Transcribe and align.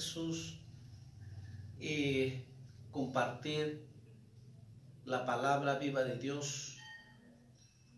Jesús 0.00 0.58
y 1.78 2.46
compartir 2.90 3.86
la 5.04 5.26
palabra 5.26 5.74
viva 5.74 6.02
de 6.02 6.16
Dios 6.16 6.78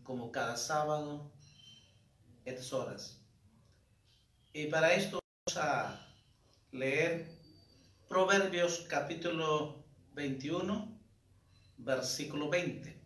como 0.03 0.29
cada 0.29 0.57
sábado, 0.57 1.31
estas 2.43 2.73
horas. 2.73 3.21
Y 4.51 4.65
para 4.65 4.93
esto 4.93 5.19
vamos 5.47 5.65
a 5.65 5.97
leer 6.73 7.25
Proverbios 8.09 8.85
capítulo 8.89 9.85
21, 10.13 10.99
versículo 11.77 12.49
20. 12.49 13.01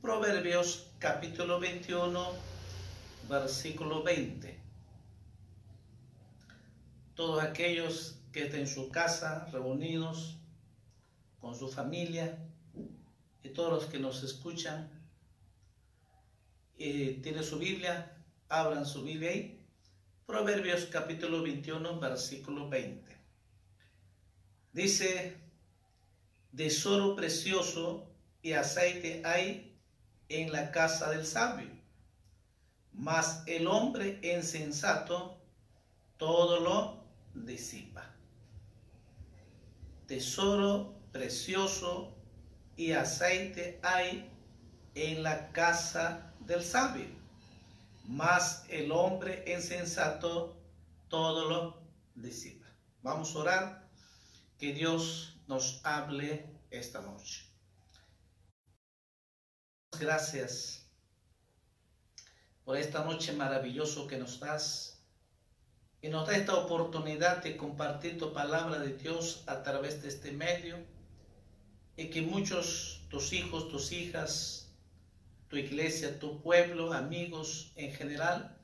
Proverbios 0.00 0.90
capítulo 0.98 1.60
21, 1.60 2.32
versículo 3.28 4.02
20 4.02 4.57
todos 7.18 7.42
aquellos 7.42 8.20
que 8.30 8.44
estén 8.44 8.60
en 8.60 8.68
su 8.68 8.90
casa 8.90 9.48
reunidos 9.50 10.38
con 11.40 11.52
su 11.52 11.68
familia 11.68 12.38
y 13.42 13.48
todos 13.48 13.72
los 13.72 13.86
que 13.86 13.98
nos 13.98 14.22
escuchan 14.22 14.88
y 16.76 17.14
tienen 17.14 17.42
su 17.42 17.58
Biblia, 17.58 18.16
abran 18.48 18.86
su 18.86 19.02
Biblia 19.02 19.30
ahí. 19.30 19.66
Proverbios 20.26 20.84
capítulo 20.84 21.42
21, 21.42 21.98
versículo 21.98 22.68
20. 22.68 23.16
Dice, 24.72 25.40
tesoro 26.54 27.16
precioso 27.16 28.12
y 28.42 28.52
aceite 28.52 29.22
hay 29.24 29.76
en 30.28 30.52
la 30.52 30.70
casa 30.70 31.10
del 31.10 31.26
sabio, 31.26 31.68
mas 32.92 33.42
el 33.48 33.66
hombre 33.66 34.20
insensato 34.22 35.36
todo 36.16 36.60
lo 36.60 36.97
disipa. 37.44 38.04
Tesoro 40.06 40.94
precioso 41.12 42.14
y 42.76 42.92
aceite 42.92 43.80
hay 43.82 44.30
en 44.94 45.22
la 45.22 45.50
casa 45.52 46.32
del 46.40 46.62
sabio, 46.62 47.08
mas 48.04 48.64
el 48.68 48.90
hombre 48.92 49.44
insensato 49.46 50.56
todo 51.08 51.48
lo 51.48 51.82
disipa. 52.14 52.66
Vamos 53.02 53.34
a 53.34 53.38
orar, 53.38 53.88
que 54.58 54.72
Dios 54.72 55.36
nos 55.46 55.80
hable 55.84 56.46
esta 56.70 57.00
noche. 57.00 57.44
Gracias 59.98 60.86
por 62.64 62.76
esta 62.76 63.04
noche 63.04 63.32
maravilloso 63.32 64.06
que 64.06 64.18
nos 64.18 64.38
das 64.40 64.97
y 66.00 66.08
nos 66.08 66.26
da 66.26 66.36
esta 66.36 66.54
oportunidad 66.54 67.42
de 67.42 67.56
compartir 67.56 68.18
tu 68.18 68.32
palabra 68.32 68.78
de 68.78 68.96
Dios 68.96 69.42
a 69.46 69.62
través 69.62 70.00
de 70.02 70.08
este 70.08 70.32
medio 70.32 70.76
y 71.96 72.08
que 72.10 72.22
muchos, 72.22 73.02
tus 73.10 73.32
hijos, 73.32 73.68
tus 73.68 73.90
hijas, 73.90 74.68
tu 75.48 75.56
iglesia, 75.56 76.18
tu 76.20 76.40
pueblo, 76.40 76.92
amigos 76.92 77.72
en 77.74 77.92
general, 77.92 78.56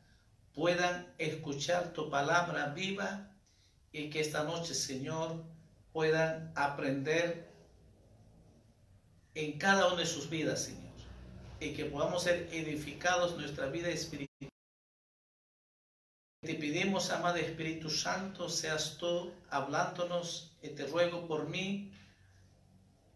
puedan 0.55 1.13
escuchar 1.19 1.93
tu 1.93 2.09
palabra 2.09 2.67
viva 2.67 3.29
y 3.91 4.11
que 4.11 4.21
esta 4.21 4.45
noche, 4.45 4.75
Señor, 4.75 5.43
puedan 5.93 6.53
aprender 6.55 7.49
en 9.35 9.59
cada 9.59 9.89
una 9.89 10.03
de 10.03 10.07
sus 10.07 10.31
vidas, 10.31 10.65
Señor, 10.65 10.93
y 11.59 11.73
que 11.73 11.87
podamos 11.87 12.23
ser 12.23 12.49
edificados 12.53 13.37
nuestra 13.37 13.67
vida 13.67 13.89
espiritual 13.89 14.51
te 16.45 16.55
pedimos, 16.55 17.11
amado 17.11 17.37
Espíritu 17.37 17.89
Santo, 17.89 18.49
seas 18.49 18.97
tú 18.99 19.33
hablándonos 19.51 20.55
te 20.69 20.87
ruego 20.87 21.27
por 21.27 21.49
mí. 21.49 21.93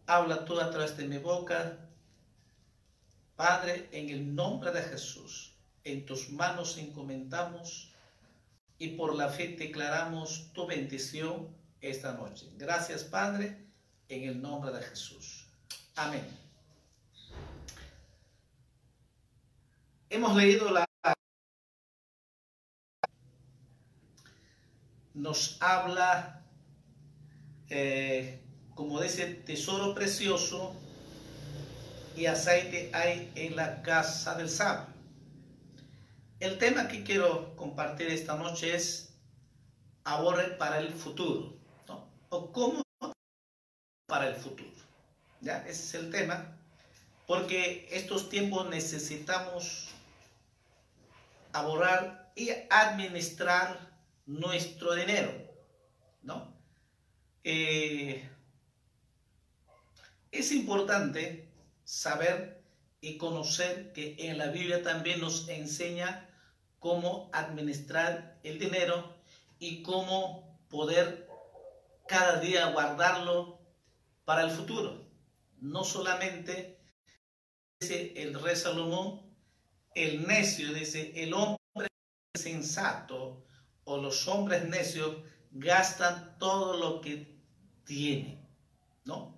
Habla 0.05 0.45
tú 0.45 0.59
a 0.59 0.69
través 0.71 0.97
de 0.97 1.07
mi 1.07 1.17
boca. 1.17 1.77
Padre, 3.35 3.87
en 3.91 4.09
el 4.09 4.35
nombre 4.35 4.71
de 4.71 4.81
Jesús, 4.81 5.53
en 5.83 6.05
tus 6.05 6.29
manos 6.29 6.77
encomendamos 6.77 7.91
y 8.77 8.89
por 8.89 9.15
la 9.15 9.29
fe 9.29 9.55
declaramos 9.57 10.51
tu 10.53 10.65
bendición 10.65 11.47
esta 11.81 12.13
noche. 12.13 12.47
Gracias, 12.57 13.03
Padre, 13.03 13.65
en 14.09 14.23
el 14.23 14.41
nombre 14.41 14.71
de 14.71 14.81
Jesús. 14.81 15.45
Amén. 15.95 16.25
Hemos 20.09 20.35
leído 20.35 20.71
la 20.71 20.88
nos 25.19 25.57
habla, 25.59 26.41
eh, 27.69 28.41
como 28.73 29.01
dice, 29.01 29.25
tesoro 29.25 29.93
precioso 29.93 30.73
y 32.15 32.25
aceite 32.25 32.89
hay 32.93 33.31
en 33.35 33.55
la 33.55 33.81
casa 33.81 34.35
del 34.35 34.49
sabio. 34.49 34.87
El 36.39 36.57
tema 36.57 36.87
que 36.87 37.03
quiero 37.03 37.53
compartir 37.57 38.07
esta 38.07 38.35
noche 38.35 38.73
es 38.73 39.13
ahorre 40.05 40.51
para 40.57 40.79
el 40.79 40.93
futuro, 40.93 41.53
o 42.29 42.51
cómo 42.53 42.81
para 44.07 44.29
el 44.29 44.35
futuro. 44.35 44.69
¿Ya? 45.41 45.57
Ese 45.67 45.83
es 45.83 45.93
el 45.95 46.11
tema, 46.11 46.57
porque 47.27 47.89
estos 47.91 48.29
tiempos 48.29 48.69
necesitamos 48.69 49.89
ahorrar 51.51 52.31
y 52.35 52.51
administrar 52.69 53.88
nuestro 54.29 54.93
dinero, 54.93 55.31
¿no? 56.21 56.55
Eh, 57.43 58.29
es 60.31 60.51
importante 60.51 61.51
saber 61.83 62.63
y 63.01 63.17
conocer 63.17 63.91
que 63.91 64.15
en 64.19 64.37
la 64.37 64.47
Biblia 64.47 64.83
también 64.83 65.19
nos 65.19 65.49
enseña 65.49 66.29
cómo 66.77 67.31
administrar 67.33 68.39
el 68.43 68.59
dinero 68.59 69.15
y 69.57 69.81
cómo 69.81 70.59
poder 70.69 71.27
cada 72.07 72.39
día 72.39 72.67
guardarlo 72.67 73.59
para 74.25 74.43
el 74.43 74.51
futuro. 74.51 75.09
No 75.59 75.83
solamente 75.83 76.79
dice 77.79 78.13
el 78.15 78.39
rey 78.39 78.55
Salomón, 78.55 79.35
el 79.95 80.27
necio, 80.27 80.71
dice, 80.71 81.13
el 81.15 81.33
hombre 81.33 81.87
sensato 82.35 83.48
o 83.89 83.97
los 83.97 84.27
hombres 84.27 84.69
necios 84.69 85.17
gastan 85.49 86.37
todo 86.37 86.77
lo 86.77 87.01
que 87.01 87.35
tienen, 87.85 88.47
¿no? 89.03 89.35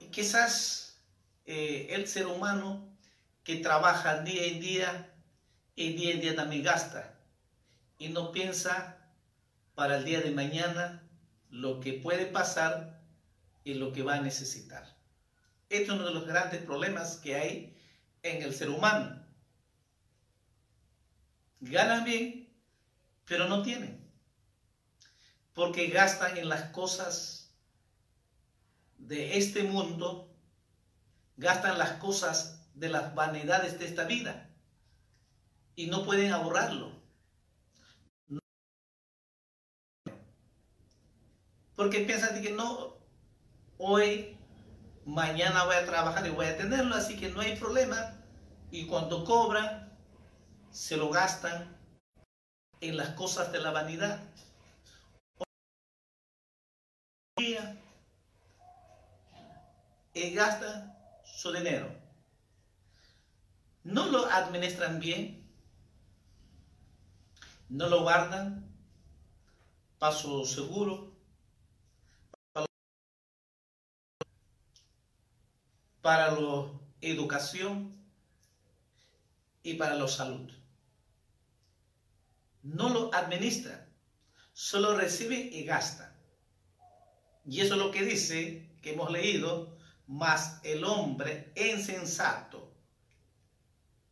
Y 0.00 0.06
quizás 0.06 0.98
eh, 1.46 1.86
el 1.90 2.08
ser 2.08 2.26
humano 2.26 2.88
que 3.44 3.56
trabaja 3.56 4.22
día 4.22 4.46
en 4.46 4.60
día, 4.60 5.14
y 5.76 5.92
día 5.92 6.14
en 6.14 6.20
día 6.22 6.34
también 6.34 6.64
gasta 6.64 7.14
y 7.98 8.08
no 8.08 8.32
piensa 8.32 8.98
para 9.76 9.98
el 9.98 10.04
día 10.04 10.20
de 10.20 10.32
mañana 10.32 11.08
lo 11.50 11.78
que 11.78 11.92
puede 11.92 12.26
pasar 12.26 13.00
y 13.62 13.74
lo 13.74 13.92
que 13.92 14.02
va 14.02 14.16
a 14.16 14.22
necesitar. 14.22 14.96
Este 15.68 15.84
es 15.84 15.90
uno 15.90 16.04
de 16.04 16.14
los 16.14 16.26
grandes 16.26 16.62
problemas 16.62 17.18
que 17.18 17.36
hay 17.36 17.80
en 18.24 18.42
el 18.42 18.52
ser 18.52 18.70
humano. 18.70 19.24
Ganan 21.60 22.04
bien, 22.04 22.43
pero 23.26 23.48
no 23.48 23.62
tienen. 23.62 24.04
Porque 25.54 25.88
gastan 25.88 26.36
en 26.36 26.48
las 26.48 26.70
cosas 26.70 27.54
de 28.98 29.38
este 29.38 29.62
mundo, 29.62 30.34
gastan 31.36 31.78
las 31.78 31.92
cosas 31.92 32.66
de 32.74 32.88
las 32.88 33.14
vanidades 33.14 33.78
de 33.78 33.86
esta 33.86 34.04
vida 34.04 34.50
y 35.76 35.86
no 35.86 36.04
pueden 36.04 36.32
ahorrarlo. 36.32 36.92
Porque 41.76 42.00
piensan 42.00 42.40
que 42.40 42.52
no, 42.52 42.96
hoy, 43.78 44.38
mañana 45.04 45.64
voy 45.64 45.74
a 45.74 45.86
trabajar 45.86 46.26
y 46.26 46.30
voy 46.30 46.46
a 46.46 46.56
tenerlo, 46.56 46.94
así 46.94 47.16
que 47.16 47.30
no 47.30 47.40
hay 47.40 47.56
problema. 47.56 48.20
Y 48.70 48.86
cuando 48.86 49.24
cobran, 49.24 49.92
se 50.70 50.96
lo 50.96 51.10
gastan 51.10 51.73
en 52.88 52.96
las 52.96 53.10
cosas 53.10 53.52
de 53.52 53.60
la 53.60 53.70
vanidad. 53.70 54.22
Y 60.16 60.30
gastan 60.30 60.96
su 61.24 61.52
dinero. 61.52 61.92
No 63.82 64.06
lo 64.06 64.24
administran 64.26 65.00
bien, 65.00 65.46
no 67.68 67.88
lo 67.88 68.02
guardan, 68.02 68.64
paso 69.98 70.44
seguro, 70.46 71.12
para 76.00 76.30
la 76.30 76.70
educación 77.00 77.96
y 79.62 79.74
para 79.74 79.94
la 79.94 80.06
salud. 80.06 80.63
No 82.64 82.88
lo 82.88 83.14
administra, 83.14 83.88
solo 84.52 84.96
recibe 84.96 85.36
y 85.36 85.64
gasta. 85.64 86.18
Y 87.46 87.60
eso 87.60 87.74
es 87.74 87.80
lo 87.80 87.90
que 87.90 88.02
dice, 88.02 88.74
que 88.82 88.94
hemos 88.94 89.10
leído, 89.12 89.76
más 90.06 90.60
el 90.64 90.84
hombre 90.84 91.52
insensato 91.56 92.74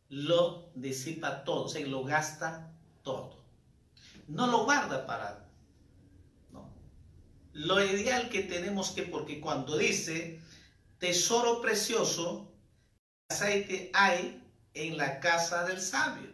lo 0.09 0.71
disipa 0.75 1.43
todo, 1.43 1.65
o 1.65 1.79
lo 1.87 2.03
gasta 2.03 2.71
todo. 3.01 3.43
No 4.27 4.45
lo 4.45 4.65
guarda 4.65 5.07
para... 5.07 5.49
No. 6.51 6.71
Lo 7.53 7.83
ideal 7.83 8.29
que 8.29 8.43
tenemos 8.43 8.91
que, 8.91 9.03
porque 9.03 9.41
cuando 9.41 9.75
dice 9.75 10.39
tesoro 10.99 11.61
precioso, 11.61 12.53
aceite 13.29 13.89
hay 13.93 14.47
en 14.75 14.97
la 14.97 15.19
casa 15.19 15.65
del 15.65 15.81
sabio. 15.81 16.29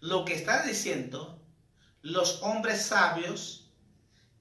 Lo 0.00 0.24
que 0.26 0.34
está 0.34 0.62
diciendo, 0.64 1.37
los 2.02 2.42
hombres 2.42 2.86
sabios 2.86 3.70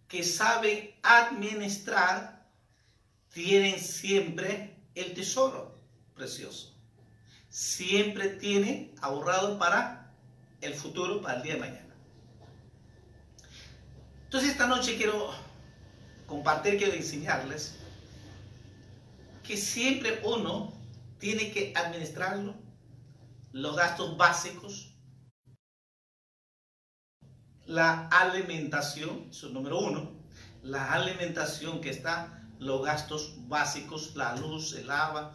que 0.07 0.23
saben 0.23 0.95
administrar, 1.03 2.47
tienen 3.33 3.79
siempre 3.79 4.75
el 4.95 5.13
tesoro 5.13 5.79
precioso. 6.15 6.73
Siempre 7.49 8.29
tienen 8.29 8.95
ahorrado 9.01 9.57
para 9.59 10.11
el 10.61 10.73
futuro, 10.73 11.21
para 11.21 11.37
el 11.37 11.43
día 11.43 11.53
de 11.53 11.59
mañana. 11.59 11.95
Entonces 14.23 14.51
esta 14.51 14.67
noche 14.67 14.97
quiero 14.97 15.33
compartir, 16.25 16.77
quiero 16.77 16.93
enseñarles 16.93 17.77
que 19.43 19.55
siempre 19.55 20.19
uno 20.23 20.73
tiene 21.19 21.51
que 21.51 21.73
administrarlo, 21.75 22.53
los 23.53 23.75
gastos 23.75 24.17
básicos, 24.17 24.86
la 27.67 28.07
alimentación, 28.07 29.27
eso 29.29 29.47
es 29.47 29.53
número 29.53 29.79
uno, 29.79 30.09
la 30.63 30.93
alimentación 30.93 31.81
que 31.81 31.89
está, 31.89 32.41
los 32.59 32.83
gastos 32.83 33.35
básicos, 33.47 34.15
la 34.15 34.35
luz, 34.37 34.73
el 34.73 34.89
agua 34.89 35.33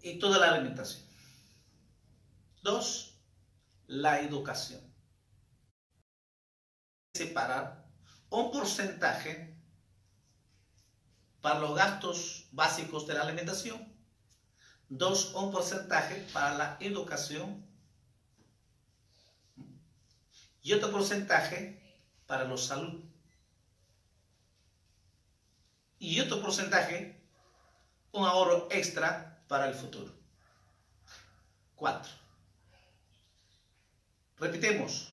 y 0.00 0.18
toda 0.18 0.38
la 0.38 0.52
alimentación. 0.52 1.04
Dos, 2.62 3.18
la 3.88 4.20
educación. 4.20 4.80
Separar 7.14 7.84
un 8.30 8.50
porcentaje 8.50 9.60
para 11.40 11.58
los 11.58 11.74
gastos 11.74 12.48
básicos 12.52 13.06
de 13.06 13.14
la 13.14 13.22
alimentación, 13.22 13.92
dos, 14.88 15.34
un 15.34 15.50
porcentaje 15.50 16.26
para 16.32 16.56
la 16.56 16.76
educación 16.80 17.73
y 20.64 20.72
otro 20.72 20.90
porcentaje 20.90 21.78
para 22.26 22.44
la 22.44 22.56
salud. 22.56 23.04
Y 25.98 26.18
otro 26.20 26.40
porcentaje, 26.40 27.22
un 28.12 28.24
ahorro 28.24 28.66
extra 28.70 29.44
para 29.46 29.68
el 29.68 29.74
futuro. 29.74 30.12
Cuatro. 31.76 32.10
Repitemos. 34.38 35.12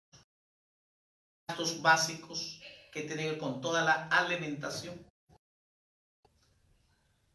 Gastos 1.47 1.81
básicos 1.81 2.61
que 2.93 3.01
tienen 3.01 3.25
que 3.25 3.31
ver 3.31 3.39
con 3.39 3.61
toda 3.61 3.83
la 3.83 4.07
alimentación 4.07 5.05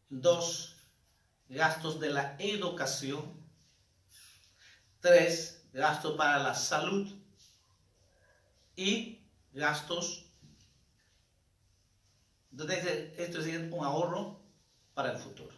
Dos, 0.09 0.77
gastos 1.49 1.99
de 1.99 2.09
la 2.09 2.35
educación. 2.39 3.45
Tres, 5.01 5.67
gastos 5.73 6.15
para 6.15 6.39
la 6.39 6.55
salud. 6.55 7.16
Y 8.77 9.19
gastos, 9.53 10.25
esto 13.17 13.41
es 13.41 13.71
un 13.71 13.83
ahorro 13.83 14.39
para 14.93 15.11
el 15.11 15.17
futuro. 15.17 15.53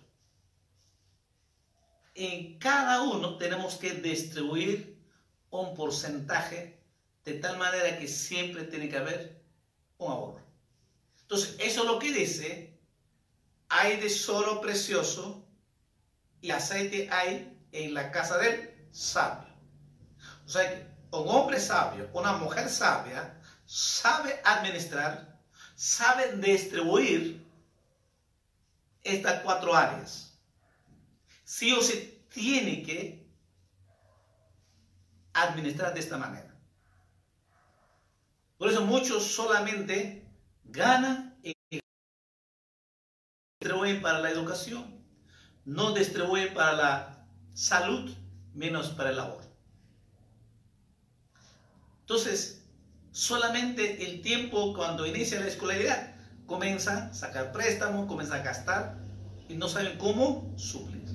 En 2.16 2.58
cada 2.58 3.02
uno 3.02 3.38
tenemos 3.38 3.76
que 3.76 3.92
distribuir 3.94 4.98
un 5.52 5.76
porcentaje 5.76 6.80
de 7.26 7.34
tal 7.36 7.58
manera 7.58 8.00
que 8.00 8.08
siempre 8.08 8.64
tiene 8.64 8.90
que 8.90 8.98
haber 8.98 9.44
un 9.98 10.12
ahorro. 10.12 10.42
Entonces, 11.22 11.56
eso 11.60 11.82
es 11.82 11.88
lo 11.88 12.00
que 12.00 12.12
dice 12.12 12.80
hay 13.68 14.00
tesoro 14.00 14.62
precioso 14.62 15.46
y 16.42 16.52
aceite 16.52 17.10
hay 17.12 17.56
en 17.72 17.94
la 17.94 18.12
casa 18.12 18.38
del 18.38 18.74
sabio. 18.92 19.54
O 20.46 20.50
sea 20.50 20.89
un 21.12 21.28
hombre 21.28 21.60
sabio, 21.60 22.10
una 22.14 22.34
mujer 22.34 22.70
sabia, 22.70 23.40
sabe 23.66 24.40
administrar, 24.44 25.40
sabe 25.76 26.38
distribuir 26.38 27.46
estas 29.04 29.42
cuatro 29.42 29.76
áreas. 29.76 30.38
Sí 31.44 31.74
o 31.74 31.82
sí 31.82 32.26
tiene 32.32 32.84
que 32.84 33.28
administrar 35.34 35.94
de 35.94 36.00
esta 36.00 36.18
manera. 36.18 36.56
Por 38.58 38.70
eso 38.70 38.86
muchos 38.86 39.24
solamente 39.24 40.28
ganan 40.66 41.30
distribuyen 43.60 44.02
para 44.02 44.20
la 44.20 44.30
educación, 44.30 45.04
no 45.66 45.94
distribuyen 45.94 46.54
para 46.54 46.74
la 46.74 47.28
salud, 47.54 48.10
menos 48.54 48.90
para 48.90 49.10
el 49.10 49.20
ahorro. 49.20 49.49
Entonces, 52.10 52.66
solamente 53.12 54.04
el 54.04 54.24
tiempo 54.24 54.74
cuando 54.74 55.06
inicia 55.06 55.40
la 55.40 55.46
escolaridad, 55.46 56.16
comienzan 56.48 57.10
a 57.10 57.14
sacar 57.14 57.52
préstamos, 57.52 58.08
comienzan 58.08 58.40
a 58.40 58.44
gastar 58.44 58.98
y 59.48 59.54
no 59.54 59.68
saben 59.68 59.96
cómo 60.00 60.52
suplir. 60.58 61.08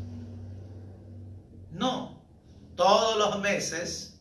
No, 1.72 2.24
todos 2.76 3.18
los 3.18 3.40
meses 3.40 4.20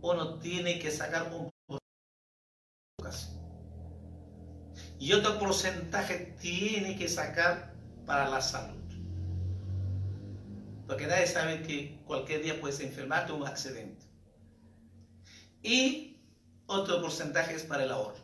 uno 0.00 0.38
tiene 0.38 0.78
que 0.78 0.90
sacar 0.90 1.30
un 1.30 1.50
educación. 2.98 3.38
y 4.98 5.12
otro 5.12 5.38
porcentaje 5.38 6.34
tiene 6.40 6.96
que 6.96 7.10
sacar 7.10 7.74
para 8.06 8.30
la 8.30 8.40
salud. 8.40 8.82
Porque 10.86 11.06
nadie 11.06 11.26
sabe 11.26 11.60
que 11.60 12.00
cualquier 12.06 12.42
día 12.42 12.58
puedes 12.58 12.80
enfermarte 12.80 13.32
o 13.32 13.36
un 13.36 13.46
accidente. 13.46 13.87
Y 15.62 16.20
otro 16.66 17.00
porcentaje 17.00 17.54
es 17.54 17.62
para 17.62 17.84
el 17.84 17.90
ahorro. 17.90 18.18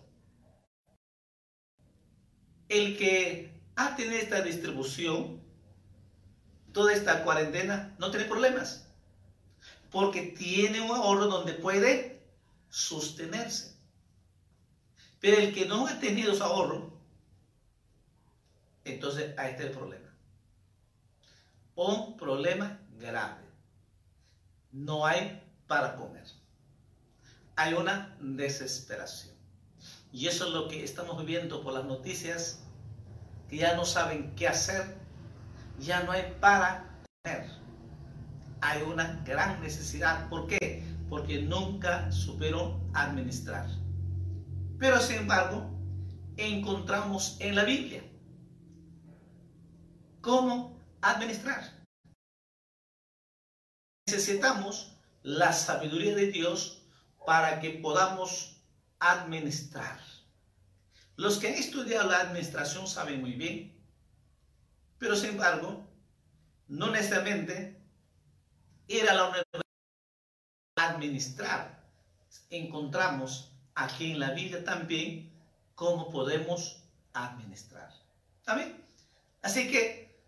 El 2.68 2.96
que 2.96 3.62
ha 3.76 3.96
tenido 3.96 4.16
esta 4.16 4.42
distribución, 4.42 5.42
toda 6.72 6.92
esta 6.92 7.24
cuarentena, 7.24 7.94
no 7.98 8.10
tiene 8.10 8.26
problemas. 8.26 8.86
Porque 9.90 10.22
tiene 10.22 10.80
un 10.80 10.90
ahorro 10.90 11.26
donde 11.26 11.54
puede 11.54 12.22
sostenerse. 12.68 13.76
Pero 15.20 15.38
el 15.38 15.54
que 15.54 15.66
no 15.66 15.86
ha 15.86 15.98
tenido 16.00 16.34
su 16.34 16.42
ahorro, 16.42 16.92
entonces 18.84 19.36
ahí 19.38 19.52
está 19.52 19.64
el 19.64 19.70
problema. 19.70 20.14
Un 21.76 22.16
problema 22.16 22.78
grave. 22.98 23.42
No 24.70 25.06
hay 25.06 25.42
para 25.66 25.96
comer. 25.96 26.24
Hay 27.56 27.75
una 27.75 28.16
desesperación. 28.20 29.34
Y 30.12 30.26
eso 30.26 30.46
es 30.46 30.52
lo 30.52 30.68
que 30.68 30.84
estamos 30.84 31.18
viviendo 31.18 31.62
por 31.62 31.73
las 31.73 31.84
noticias, 31.84 32.61
que 33.49 33.58
ya 33.58 33.76
no 33.76 33.84
saben 33.84 34.34
qué 34.34 34.49
hacer, 34.49 34.96
ya 35.78 36.02
no 36.02 36.12
hay 36.12 36.37
para 36.40 37.00
comer. 37.23 37.49
Hay 38.61 38.82
una 38.82 39.23
gran 39.25 39.61
necesidad. 39.61 40.28
¿Por 40.28 40.46
qué? 40.46 40.84
Porque 41.08 41.42
nunca 41.42 42.11
supieron 42.11 42.90
administrar. 42.94 43.68
Pero 44.78 45.00
sin 45.00 45.16
embargo, 45.16 45.70
encontramos 46.37 47.37
en 47.40 47.54
la 47.54 47.64
Biblia 47.64 48.02
cómo 50.20 50.80
administrar. 51.02 51.84
Necesitamos 54.06 54.96
la 55.23 55.52
sabiduría 55.52 56.14
de 56.14 56.30
Dios 56.30 56.83
para 57.26 57.61
que 57.61 57.71
podamos 57.71 58.57
administrar. 58.99 60.00
Los 61.16 61.38
que 61.38 61.49
han 61.49 61.54
estudiado 61.54 62.11
la 62.11 62.21
administración 62.21 62.87
saben 62.87 63.21
muy 63.21 63.33
bien, 63.33 63.75
pero 64.99 65.16
sin 65.16 65.31
embargo, 65.31 65.87
no 66.69 66.90
necesariamente 66.90 67.81
era 68.88 69.14
la 69.14 69.25
universidad 69.25 69.64
administrar. 70.76 71.85
Encontramos 72.50 73.52
aquí 73.75 74.12
en 74.12 74.21
la 74.21 74.31
Biblia 74.33 74.64
también 74.64 75.33
cómo 75.75 76.11
podemos 76.11 76.83
administrar. 77.12 77.93
Así 79.43 79.71
que 79.71 80.23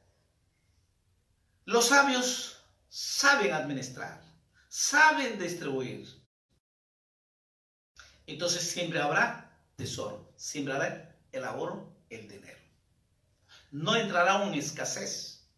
los 1.65 1.87
sabios 1.87 2.63
saben 2.89 3.53
administrar, 3.53 4.23
saben 4.69 5.39
distribuir. 5.39 6.26
Entonces 8.27 8.63
siempre 8.63 9.01
habrá 9.01 9.57
tesoro, 9.77 10.33
siempre 10.37 10.75
habrá 10.75 11.17
el 11.33 11.45
ahorro, 11.45 11.97
el 12.11 12.29
dinero. 12.29 12.59
No 13.71 13.97
entrará 13.97 14.43
una 14.43 14.57
escasez. 14.57 15.49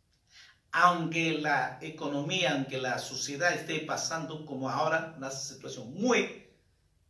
Aunque 0.71 1.39
la 1.39 1.79
economía, 1.81 2.53
aunque 2.53 2.79
la 2.79 2.99
sociedad 2.99 3.55
esté 3.55 3.81
pasando 3.81 4.45
como 4.45 4.69
ahora 4.69 5.15
una 5.17 5.31
situación 5.31 5.95
muy 5.95 6.47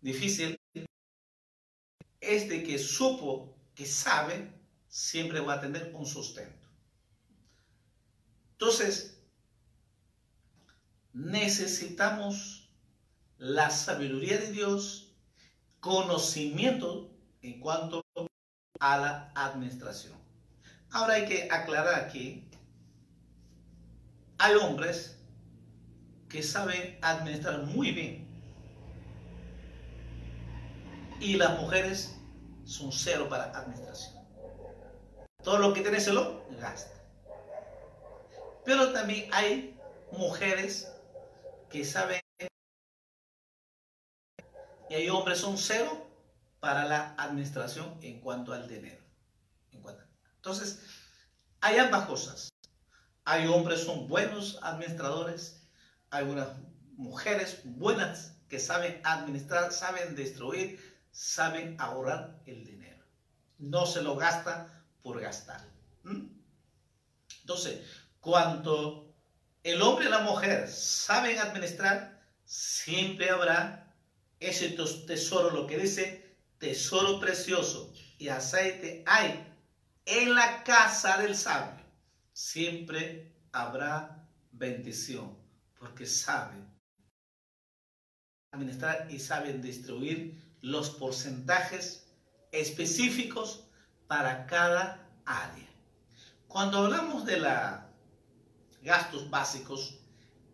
difícil, 0.00 0.56
este 2.20 2.62
que 2.62 2.78
supo, 2.78 3.56
que 3.74 3.84
sabe, 3.84 4.52
siempre 4.88 5.40
va 5.40 5.54
a 5.54 5.60
tener 5.60 5.92
un 5.94 6.06
sustento. 6.06 6.68
Entonces, 8.52 9.20
necesitamos 11.12 12.70
la 13.38 13.70
sabiduría 13.70 14.38
de 14.38 14.52
Dios, 14.52 15.07
conocimiento 15.88 17.08
en 17.40 17.60
cuanto 17.60 18.04
a 18.78 18.98
la 18.98 19.32
administración. 19.34 20.12
Ahora 20.90 21.14
hay 21.14 21.24
que 21.24 21.48
aclarar 21.50 21.94
aquí, 21.94 22.46
hay 24.36 24.54
hombres 24.56 25.18
que 26.28 26.42
saben 26.42 26.98
administrar 27.00 27.62
muy 27.62 27.92
bien 27.92 28.28
y 31.20 31.36
las 31.36 31.58
mujeres 31.58 32.14
son 32.66 32.92
cero 32.92 33.26
para 33.30 33.44
administración. 33.44 34.22
Todo 35.42 35.56
lo 35.56 35.72
que 35.72 35.80
tiene 35.80 36.00
se 36.00 36.12
lo 36.12 36.44
gasta. 36.60 36.92
Pero 38.66 38.92
también 38.92 39.30
hay 39.32 39.74
mujeres 40.12 40.92
que 41.70 41.82
saben 41.82 42.20
y 44.90 44.94
hay 44.94 45.08
hombres 45.08 45.38
son 45.38 45.58
cero 45.58 46.06
para 46.60 46.84
la 46.84 47.14
administración 47.18 47.98
en 48.02 48.20
cuanto 48.20 48.52
al 48.52 48.68
dinero. 48.68 49.08
Entonces, 50.36 50.80
hay 51.60 51.78
ambas 51.78 52.06
cosas. 52.06 52.48
Hay 53.24 53.46
hombres 53.46 53.82
son 53.82 54.08
buenos 54.08 54.58
administradores, 54.62 55.68
hay 56.10 56.24
unas 56.24 56.48
mujeres 56.96 57.60
buenas 57.64 58.38
que 58.48 58.58
saben 58.58 59.02
administrar, 59.04 59.70
saben 59.72 60.16
destruir, 60.16 60.98
saben 61.10 61.76
ahorrar 61.78 62.40
el 62.46 62.64
dinero. 62.64 63.04
No 63.58 63.84
se 63.84 64.00
lo 64.00 64.16
gasta 64.16 64.82
por 65.02 65.20
gastar. 65.20 65.60
Entonces, 67.42 67.80
cuando 68.20 69.14
el 69.62 69.82
hombre 69.82 70.06
y 70.06 70.08
la 70.08 70.20
mujer 70.20 70.66
saben 70.68 71.38
administrar, 71.38 72.22
siempre 72.46 73.28
habrá 73.28 73.87
ese 74.40 74.70
tesoro, 74.70 75.50
lo 75.50 75.66
que 75.66 75.78
dice 75.78 76.36
tesoro 76.58 77.20
precioso 77.20 77.92
y 78.18 78.28
aceite 78.28 79.04
hay 79.06 79.44
en 80.04 80.34
la 80.34 80.64
casa 80.64 81.18
del 81.18 81.36
sabio. 81.36 81.84
Siempre 82.32 83.32
habrá 83.52 84.28
bendición, 84.52 85.36
porque 85.78 86.06
saben 86.06 86.68
administrar 88.52 89.08
y 89.10 89.18
saben 89.18 89.60
distribuir 89.60 90.56
los 90.60 90.90
porcentajes 90.90 92.06
específicos 92.52 93.64
para 94.06 94.46
cada 94.46 95.06
área. 95.24 95.68
Cuando 96.46 96.78
hablamos 96.78 97.26
de 97.26 97.38
los 97.38 97.52
gastos 98.82 99.28
básicos, 99.28 99.98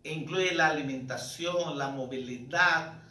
incluye 0.03 0.53
la 0.53 0.67
alimentación, 0.67 1.77
la 1.77 1.89
movilidad, 1.89 3.04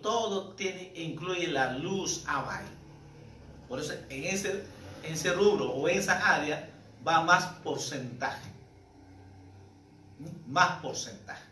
todo 0.00 0.54
tiene, 0.54 0.92
incluye 0.94 1.48
la 1.48 1.72
luz, 1.72 2.24
agua. 2.26 2.60
Por 3.68 3.80
eso 3.80 3.92
en 4.08 4.24
ese, 4.24 4.64
en 5.02 5.12
ese 5.12 5.32
rubro 5.32 5.70
o 5.70 5.88
en 5.88 5.98
esa 5.98 6.34
área 6.34 6.70
va 7.06 7.22
más 7.22 7.44
porcentaje. 7.62 8.50
Más 10.46 10.80
porcentaje. 10.80 11.44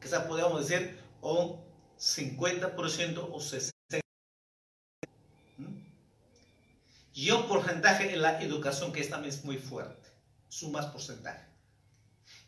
Quizás 0.00 0.24
podríamos 0.24 0.66
decir 0.66 0.98
un 1.20 1.60
50% 1.98 3.18
o 3.18 3.38
60%. 3.38 4.00
¿Mm? 5.58 5.64
Y 7.14 7.30
un 7.30 7.46
porcentaje 7.48 8.12
en 8.12 8.22
la 8.22 8.40
educación 8.40 8.92
que 8.92 9.00
es 9.00 9.10
también 9.10 9.34
es 9.34 9.44
muy 9.44 9.58
fuerte, 9.58 10.08
es 10.48 10.62
un 10.62 10.72
más 10.72 10.86
porcentaje. 10.86 11.44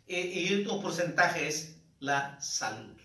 Y 0.06 0.62
otro 0.62 0.80
porcentaje 0.80 1.46
es 1.46 1.76
la 2.00 2.40
salud. 2.40 2.99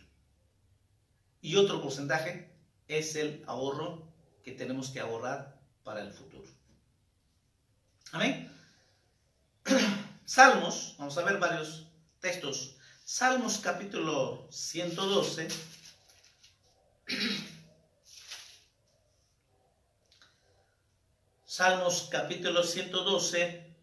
Y 1.45 1.55
otro 1.57 1.79
porcentaje 1.79 2.49
es 2.87 3.15
el 3.15 3.43
ahorro 3.45 4.11
que 4.43 4.53
tenemos 4.53 4.89
que 4.89 4.99
ahorrar 4.99 5.61
para 5.83 6.01
el 6.01 6.11
futuro. 6.11 6.49
Amén. 8.13 8.51
Salmos, 10.25 10.95
vamos 10.97 11.15
a 11.19 11.23
ver 11.23 11.37
varios 11.37 11.87
textos. 12.19 12.77
Salmos 13.03 13.59
capítulo 13.59 14.47
112 14.49 15.47
Salmos 21.45 22.09
capítulo 22.11 22.63
112, 22.63 23.75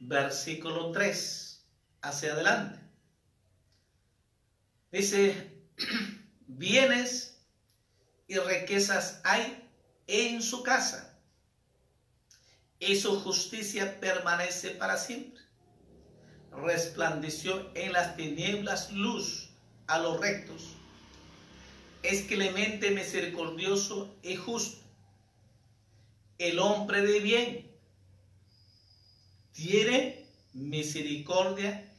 versículo 0.00 0.90
3, 0.90 1.64
hacia 2.02 2.32
adelante. 2.32 2.80
Dice, 4.90 5.62
bienes 6.58 7.38
y 8.26 8.38
riquezas 8.38 9.20
hay 9.24 9.68
en 10.06 10.42
su 10.42 10.62
casa, 10.62 11.18
y 12.78 12.96
su 12.96 13.20
justicia 13.20 14.00
permanece 14.00 14.70
para 14.70 14.96
siempre. 14.96 15.42
Resplandeció 16.50 17.70
en 17.74 17.92
las 17.92 18.16
tinieblas 18.16 18.90
luz 18.92 19.50
a 19.86 19.98
los 19.98 20.20
rectos 20.20 20.76
es 22.02 22.22
clemente, 22.22 22.90
misericordioso 22.90 24.14
y 24.22 24.36
justo. 24.36 24.82
el 26.38 26.58
hombre 26.58 27.02
de 27.02 27.20
bien 27.20 27.70
tiene 29.52 30.26
misericordia 30.54 31.91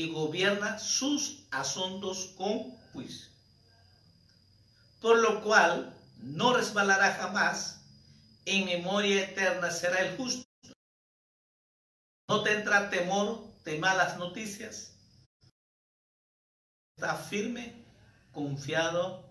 y 0.00 0.08
gobierna 0.08 0.78
sus 0.78 1.42
asuntos 1.50 2.32
con 2.38 2.70
juicio. 2.92 3.28
Por 5.02 5.18
lo 5.18 5.42
cual 5.42 5.94
no 6.16 6.54
resbalará 6.54 7.12
jamás, 7.16 7.82
en 8.46 8.64
memoria 8.64 9.24
eterna 9.24 9.70
será 9.70 10.00
el 10.00 10.16
justo. 10.16 10.48
No 12.30 12.42
tendrá 12.42 12.88
temor 12.88 13.44
de 13.66 13.78
malas 13.78 14.16
noticias. 14.16 14.96
Está 16.96 17.16
firme, 17.16 17.84
confiado 18.32 19.28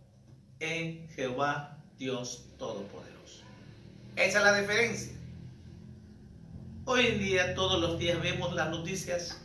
en 0.60 1.10
Jehová 1.10 1.80
Dios 1.98 2.44
Todopoderoso. 2.60 3.42
Esa 4.16 4.38
es 4.38 4.44
la 4.44 4.54
diferencia. 4.54 5.14
Hoy 6.86 7.08
en 7.08 7.20
día, 7.20 7.56
todos 7.56 7.82
los 7.82 7.98
días 7.98 8.22
vemos 8.22 8.54
las 8.54 8.70
noticias 8.70 9.42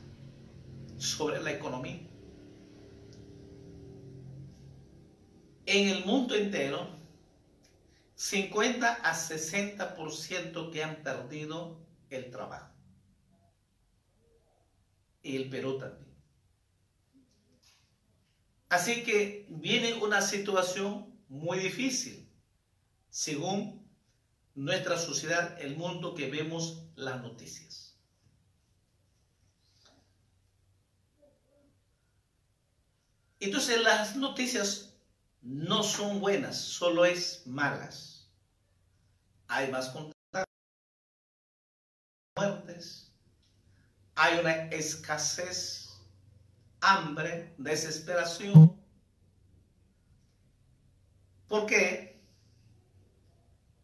sobre 1.05 1.41
la 1.41 1.53
economía. 1.53 2.01
En 5.67 5.89
el 5.89 6.05
mundo 6.05 6.35
entero, 6.35 6.89
50 8.17 8.93
a 8.93 9.15
60% 9.15 10.71
que 10.71 10.85
han 10.85 11.03
perdido 11.03 11.81
el 12.11 12.31
trabajo. 12.31 12.73
Y 15.23 15.37
el 15.37 15.49
Perú 15.49 15.79
también. 15.79 16.05
Así 18.69 19.05
que 19.05 19.47
viene 19.49 19.95
una 19.95 20.21
situación 20.21 21.15
muy 21.29 21.59
difícil, 21.59 22.29
según 23.09 23.89
nuestra 24.55 24.99
sociedad, 24.99 25.61
el 25.61 25.77
mundo 25.77 26.15
que 26.15 26.31
vemos 26.31 26.89
las 26.97 27.23
noticias. 27.23 27.94
Entonces 33.45 33.83
las 33.83 34.17
noticias 34.17 34.95
no 35.43 35.83
son 35.83 36.19
buenas, 36.19 36.57
solo 36.57 37.05
es 37.05 37.47
malas. 37.47 38.27
Hay 39.49 39.71
más 39.71 39.91
contagios, 39.91 40.47
muertes, 42.39 43.13
hay 44.15 44.39
una 44.39 44.53
escasez, 44.71 45.91
hambre, 46.81 47.55
desesperación. 47.59 48.83
¿Por 51.47 51.67
qué? 51.67 52.19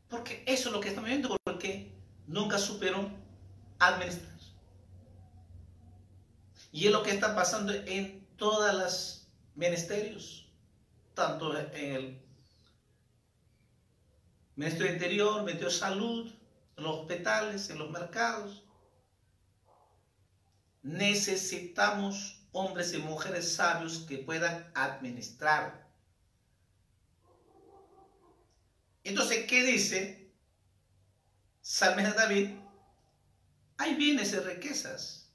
Porque 0.08 0.42
eso 0.46 0.70
es 0.70 0.74
lo 0.74 0.80
que 0.80 0.88
estamos 0.88 1.10
viendo, 1.10 1.36
porque 1.44 1.92
nunca 2.26 2.56
supieron 2.56 3.14
administrar. 3.78 4.30
Y 6.72 6.86
es 6.86 6.92
lo 6.92 7.02
que 7.02 7.10
está 7.10 7.34
pasando 7.34 7.74
en 7.74 8.26
todas 8.38 8.74
las 8.74 9.19
ministerios, 9.60 10.50
tanto 11.14 11.56
en 11.58 11.94
el 11.94 12.22
Ministerio 14.56 14.92
Interior, 14.92 15.42
Ministerio 15.42 15.70
Salud, 15.70 16.32
en 16.76 16.84
los 16.84 17.00
hospitales, 17.00 17.68
en 17.68 17.78
los 17.78 17.90
mercados. 17.90 18.64
Necesitamos 20.82 22.48
hombres 22.52 22.94
y 22.94 22.98
mujeres 22.98 23.54
sabios 23.54 23.98
que 24.08 24.18
puedan 24.18 24.72
administrar. 24.74 25.86
Entonces, 29.04 29.46
¿qué 29.46 29.62
dice 29.62 30.32
Salmes 31.60 32.14
David? 32.14 32.50
Hay 33.76 33.94
bienes 33.94 34.32
y 34.32 34.38
riquezas 34.38 35.30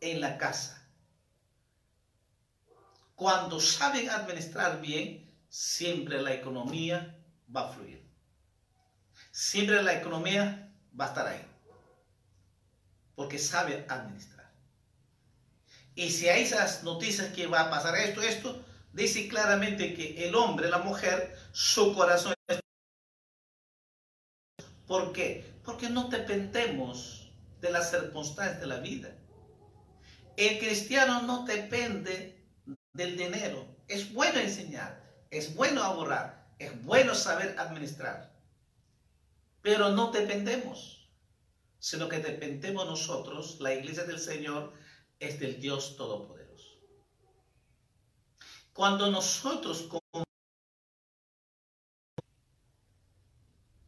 en 0.00 0.20
la 0.20 0.38
casa. 0.38 0.81
Cuando 3.22 3.60
saben 3.60 4.10
administrar 4.10 4.80
bien, 4.80 5.32
siempre 5.48 6.20
la 6.20 6.34
economía 6.34 7.16
va 7.54 7.68
a 7.68 7.72
fluir. 7.72 8.04
Siempre 9.30 9.80
la 9.80 9.94
economía 9.94 10.74
va 11.00 11.04
a 11.04 11.08
estar 11.08 11.28
ahí. 11.28 11.46
Porque 13.14 13.38
saben 13.38 13.86
administrar. 13.88 14.52
Y 15.94 16.10
si 16.10 16.28
hay 16.28 16.42
esas 16.42 16.82
noticias 16.82 17.32
que 17.32 17.46
va 17.46 17.60
a 17.60 17.70
pasar 17.70 17.94
esto, 17.96 18.22
esto, 18.22 18.60
dice 18.92 19.28
claramente 19.28 19.94
que 19.94 20.26
el 20.26 20.34
hombre, 20.34 20.68
la 20.68 20.78
mujer, 20.78 21.38
su 21.52 21.94
corazón 21.94 22.34
es... 22.48 22.58
¿Por 24.84 25.12
qué? 25.12 25.60
Porque 25.64 25.88
no 25.88 26.08
dependemos 26.08 27.30
de 27.60 27.70
las 27.70 27.88
circunstancias 27.88 28.58
de 28.58 28.66
la 28.66 28.78
vida. 28.78 29.14
El 30.36 30.58
cristiano 30.58 31.22
no 31.22 31.44
depende 31.44 32.41
del 32.92 33.16
dinero. 33.16 33.66
Es 33.88 34.12
bueno 34.12 34.38
enseñar, 34.38 35.02
es 35.30 35.54
bueno 35.54 35.82
ahorrar, 35.82 36.46
es 36.58 36.82
bueno 36.84 37.14
saber 37.14 37.58
administrar. 37.58 38.32
Pero 39.62 39.90
no 39.90 40.10
dependemos, 40.10 41.08
sino 41.78 42.08
que 42.08 42.18
dependemos 42.18 42.86
nosotros, 42.86 43.58
la 43.60 43.74
iglesia 43.74 44.04
del 44.04 44.18
Señor 44.18 44.72
es 45.18 45.38
del 45.38 45.60
Dios 45.60 45.96
Todopoderoso. 45.96 46.78
Cuando 48.72 49.10
nosotros 49.10 49.88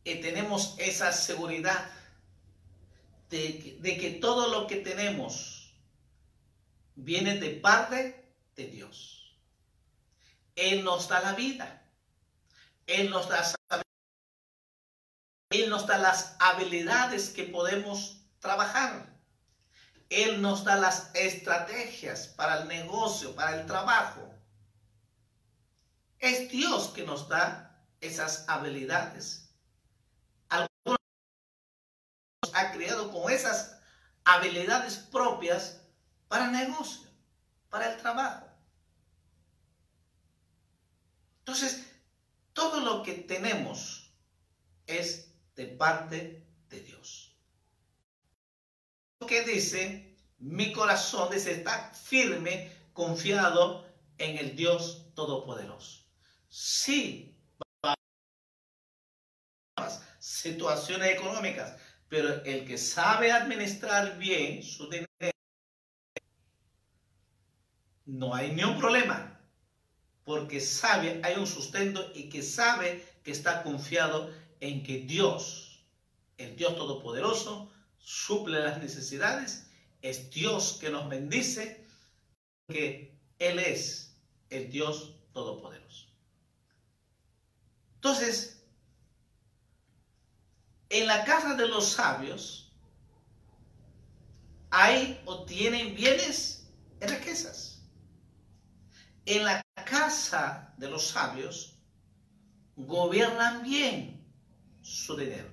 tenemos 0.05 0.75
esa 0.79 1.13
seguridad 1.13 1.91
de, 3.31 3.79
de 3.81 3.99
que 3.99 4.11
todo 4.13 4.49
lo 4.49 4.67
que 4.67 4.77
tenemos 4.77 5.75
viene 6.95 7.39
de 7.39 7.51
parte 7.51 8.24
de 8.57 8.67
Dios. 8.67 9.39
Él 10.57 10.85
nos 10.85 11.09
da 11.09 11.21
la 11.21 11.33
vida. 11.33 11.83
Él 12.87 13.11
nos 13.11 13.29
da 13.29 13.43
las 15.99 16.37
habilidades 16.39 17.31
que 17.31 17.45
podemos 17.45 18.21
trabajar. 18.39 19.13
Él 20.11 20.43
nos 20.43 20.65
da 20.65 20.77
las 20.77 21.11
estrategias 21.15 22.29
para 22.29 22.63
el 22.63 22.69
negocio, 22.69 23.35
para 23.35 23.59
el 23.59 23.67
trabajo. 23.67 24.31
Es 26.19 26.51
Dios 26.51 26.89
que 26.89 27.05
nos 27.05 27.29
da 27.29 27.83
esas 28.01 28.45
habilidades. 28.49 29.51
Algunos 30.49 30.99
nos 32.43 32.55
ha 32.55 32.73
creado 32.73 33.11
con 33.11 33.33
esas 33.33 33.81
habilidades 34.25 34.97
propias 34.97 35.81
para 36.29 36.49
negocio, 36.49 37.04
para 37.75 37.93
el 37.93 38.01
trabajo. 38.01 38.47
Entonces, 41.41 41.85
todo 42.53 42.79
lo 42.79 43.03
que 43.03 43.15
tenemos 43.15 44.15
es 44.87 45.35
de 45.57 45.67
parte 45.67 46.47
de 46.69 46.81
Dios. 46.83 47.37
Lo 49.19 49.27
que 49.27 49.43
dice, 49.43 50.17
mi 50.39 50.73
corazón 50.73 51.33
dice, 51.33 51.51
está 51.51 51.91
firme, 51.93 52.71
confiado 52.93 53.93
en 54.19 54.39
el 54.39 54.55
Dios 54.55 55.13
Todopoderoso. 55.17 56.05
Sí, 56.49 57.37
situaciones 60.21 61.11
económicas, 61.11 61.77
pero 62.09 62.41
el 62.45 62.65
que 62.69 62.79
sabe 62.79 63.33
administrar 63.33 64.17
bien 64.17 64.63
su 64.63 64.89
dinero, 64.89 65.34
no 68.07 68.35
hay 68.35 68.53
ni 68.53 68.65
un 68.65 68.79
problema 68.79 69.35
porque 70.25 70.61
sabe, 70.61 71.21
hay 71.23 71.37
un 71.37 71.47
sustento 71.47 72.11
y 72.15 72.29
que 72.29 72.43
sabe 72.43 73.05
que 73.23 73.31
está 73.31 73.63
confiado 73.63 74.33
en 74.61 74.83
que 74.83 75.01
Dios, 75.01 75.85
el 76.39 76.57
Dios 76.57 76.77
Todopoderoso, 76.77 77.71
suple 77.99 78.61
las 78.61 78.79
necesidades, 78.79 79.67
es 80.03 80.31
Dios 80.31 80.79
que 80.81 80.91
nos 80.91 81.09
bendice, 81.09 81.87
que 82.69 83.15
Él 83.39 83.59
es 83.59 84.17
el 84.49 84.71
Dios 84.71 85.17
Todopoderoso. 85.33 86.07
Entonces, 87.97 88.63
en 90.89 91.07
la 91.07 91.25
casa 91.25 91.55
de 91.55 91.69
los 91.69 91.87
sabios 91.89 92.73
hay 94.71 95.21
o 95.25 95.45
tienen 95.45 95.95
bienes 95.95 96.69
y 97.01 97.07
riquezas 97.07 97.74
en 99.27 99.45
la 99.45 99.63
casa 99.85 100.75
de 100.77 100.91
los 100.91 101.09
sabios 101.09 101.79
gobiernan 102.77 103.63
bien 103.63 104.25
su 104.83 105.17
dinero. 105.17 105.49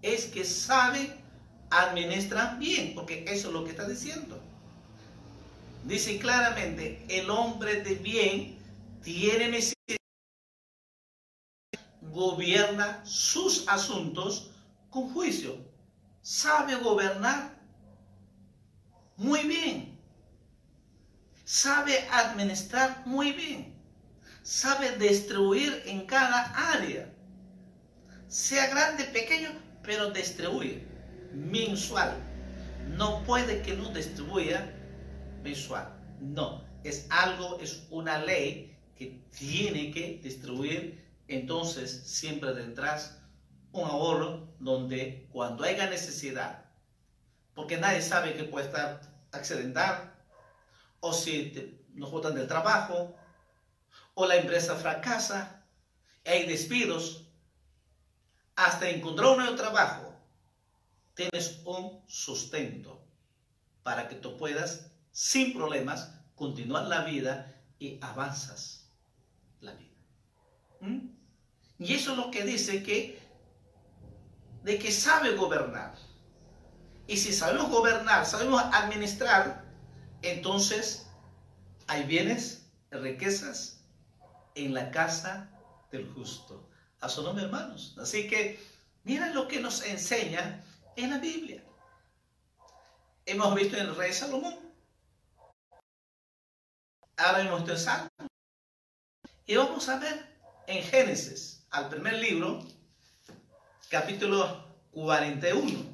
Es 0.00 0.26
que 0.26 0.44
saben, 0.44 1.14
administran 1.70 2.58
bien, 2.58 2.94
porque 2.94 3.24
eso 3.28 3.48
es 3.48 3.54
lo 3.54 3.64
que 3.64 3.70
está 3.70 3.86
diciendo. 3.86 4.40
Dice 5.84 6.18
claramente, 6.18 7.04
el 7.08 7.30
hombre 7.30 7.82
de 7.82 7.94
bien 7.96 8.58
tiene 9.02 9.58
gobierna 12.12 13.04
sus 13.04 13.66
asuntos 13.68 14.50
con 14.90 15.12
juicio. 15.12 15.56
Sabe 16.20 16.76
gobernar 16.76 17.58
muy 19.16 19.42
bien. 19.46 19.91
Sabe 21.52 22.08
administrar 22.10 23.02
muy 23.04 23.32
bien. 23.32 23.74
Sabe 24.42 24.96
distribuir 24.96 25.82
en 25.84 26.06
cada 26.06 26.44
área. 26.72 27.12
Sea 28.26 28.68
grande, 28.68 29.04
pequeño, 29.04 29.50
pero 29.82 30.10
distribuye 30.12 30.82
mensual. 31.34 32.16
No 32.96 33.22
puede 33.24 33.60
que 33.60 33.74
no 33.74 33.90
distribuya 33.90 34.72
mensual. 35.42 35.92
No, 36.20 36.64
es 36.84 37.06
algo, 37.10 37.60
es 37.60 37.86
una 37.90 38.16
ley 38.16 38.74
que 38.96 39.22
tiene 39.38 39.90
que 39.90 40.20
distribuir. 40.22 41.06
Entonces 41.28 41.90
siempre 42.06 42.54
detrás 42.54 43.18
un 43.72 43.84
ahorro 43.84 44.54
donde 44.58 45.28
cuando 45.30 45.64
haya 45.64 45.90
necesidad, 45.90 46.64
porque 47.54 47.76
nadie 47.76 48.00
sabe 48.00 48.32
que 48.32 48.44
puede 48.44 48.64
estar 48.68 49.02
accidental, 49.32 50.11
o 51.02 51.12
si 51.12 51.52
nos 51.94 52.10
botan 52.10 52.34
del 52.34 52.46
trabajo, 52.46 53.14
o 54.14 54.26
la 54.26 54.36
empresa 54.36 54.76
fracasa, 54.76 55.66
hay 56.24 56.46
despidos, 56.46 57.26
hasta 58.54 58.88
encontrar 58.88 59.32
un 59.32 59.38
nuevo 59.38 59.56
trabajo, 59.56 60.14
tienes 61.14 61.60
un 61.64 62.02
sustento 62.06 63.04
para 63.82 64.08
que 64.08 64.14
tú 64.14 64.36
puedas, 64.36 64.92
sin 65.10 65.52
problemas, 65.52 66.14
continuar 66.36 66.84
la 66.84 67.02
vida 67.02 67.52
y 67.80 67.98
avanzas 68.00 68.88
la 69.60 69.72
vida. 69.72 69.96
¿Mm? 70.80 71.08
Y 71.80 71.94
eso 71.94 72.12
es 72.12 72.16
lo 72.16 72.30
que 72.30 72.44
dice 72.44 72.84
que, 72.84 73.20
de 74.62 74.78
que 74.78 74.92
sabe 74.92 75.34
gobernar. 75.34 75.96
Y 77.08 77.16
si 77.16 77.32
sabemos 77.32 77.70
gobernar, 77.70 78.24
sabemos 78.24 78.62
administrar, 78.72 79.61
entonces 80.22 81.06
hay 81.86 82.04
bienes, 82.04 82.66
riquezas 82.90 83.84
en 84.54 84.74
la 84.74 84.90
casa 84.90 85.50
del 85.90 86.10
justo. 86.12 86.68
A 87.00 87.08
su 87.08 87.22
nombre, 87.22 87.44
hermanos. 87.44 87.96
Así 88.00 88.28
que 88.28 88.60
mira 89.04 89.28
lo 89.30 89.48
que 89.48 89.60
nos 89.60 89.84
enseña 89.84 90.64
en 90.96 91.10
la 91.10 91.18
Biblia. 91.18 91.64
Hemos 93.26 93.54
visto 93.54 93.76
en 93.76 93.86
el 93.88 93.96
rey 93.96 94.12
Salomón. 94.12 94.56
Ahora 97.16 97.40
hemos 97.40 97.60
visto 97.60 97.72
en 97.72 97.78
Salmo. 97.78 98.10
Y 99.46 99.56
vamos 99.56 99.88
a 99.88 99.98
ver 99.98 100.36
en 100.66 100.82
Génesis, 100.82 101.66
al 101.70 101.88
primer 101.88 102.14
libro, 102.14 102.64
capítulo 103.90 104.64
41. 104.92 105.91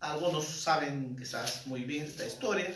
Algunos 0.00 0.46
saben 0.46 1.14
quizás 1.14 1.66
muy 1.66 1.84
bien 1.84 2.06
esta 2.06 2.24
historia. 2.24 2.74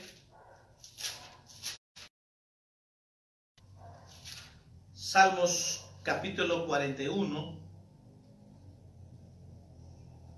Salmos 4.92 5.86
capítulo 6.02 6.66
41. 6.66 7.58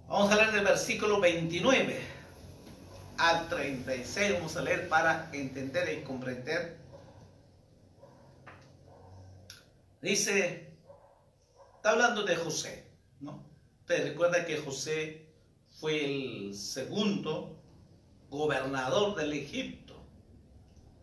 Vamos 0.07 0.31
a 0.31 0.37
leer 0.37 0.53
del 0.53 0.65
versículo 0.65 1.21
29 1.21 2.01
al 3.19 3.49
36. 3.49 4.35
Vamos 4.35 4.57
a 4.57 4.63
leer 4.63 4.89
para 4.89 5.29
entender 5.33 5.99
y 5.99 6.05
comprender. 6.05 6.79
Dice, 10.01 10.73
está 11.75 11.91
hablando 11.91 12.23
de 12.23 12.37
José, 12.37 12.89
¿no? 13.19 13.45
Te 13.87 13.97
recuerda 14.05 14.47
que 14.47 14.59
José 14.59 15.26
fue 15.79 16.05
el 16.05 16.55
segundo 16.55 17.63
gobernador 18.31 19.15
del 19.15 19.35
Egipto. 19.35 19.95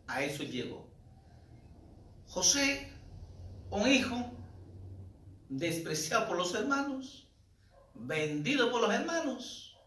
A 0.08 0.24
eso 0.24 0.44
llegó. 0.44 0.90
José, 2.28 2.92
un 3.70 3.88
hijo 3.88 4.32
despreciado 5.48 6.28
por 6.28 6.38
los 6.38 6.56
hermanos, 6.56 7.30
vendido 7.94 8.72
por 8.72 8.82
los 8.82 8.92
hermanos, 8.92 9.78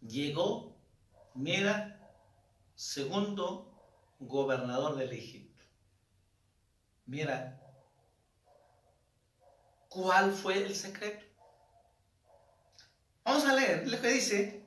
llegó, 0.00 0.76
mira, 1.34 2.10
segundo 2.74 3.72
gobernador 4.18 4.96
del 4.96 5.12
Egipto. 5.12 5.62
Mira, 7.06 7.62
¿cuál 9.88 10.32
fue 10.32 10.64
el 10.64 10.74
secreto? 10.74 11.25
Vamos 13.26 13.44
a 13.44 13.54
leer 13.54 13.88
lo 13.88 14.00
que 14.00 14.06
dice 14.06 14.62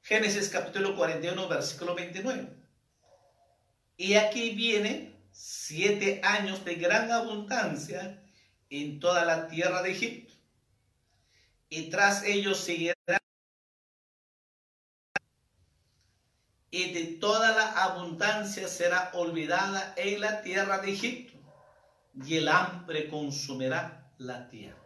Génesis 0.00 0.48
capítulo 0.48 0.94
41, 0.94 1.48
versículo 1.48 1.96
29. 1.96 2.48
Y 3.96 4.14
aquí 4.14 4.50
viene 4.50 5.20
siete 5.32 6.20
años 6.22 6.64
de 6.64 6.76
gran 6.76 7.10
abundancia 7.10 8.22
en 8.70 9.00
toda 9.00 9.24
la 9.24 9.48
tierra 9.48 9.82
de 9.82 9.90
Egipto 9.90 10.32
y 11.68 11.90
tras 11.90 12.22
ellos 12.22 12.58
seguirán 12.58 12.94
y 16.70 16.92
de 16.92 17.04
toda 17.18 17.50
la 17.50 17.82
abundancia 17.82 18.68
será 18.68 19.10
olvidada 19.14 19.92
en 19.96 20.20
la 20.20 20.40
tierra 20.42 20.78
de 20.78 20.92
Egipto, 20.92 21.38
y 22.24 22.36
el 22.36 22.48
hambre 22.48 23.08
consumirá 23.08 24.12
la 24.18 24.48
tierra. 24.48 24.83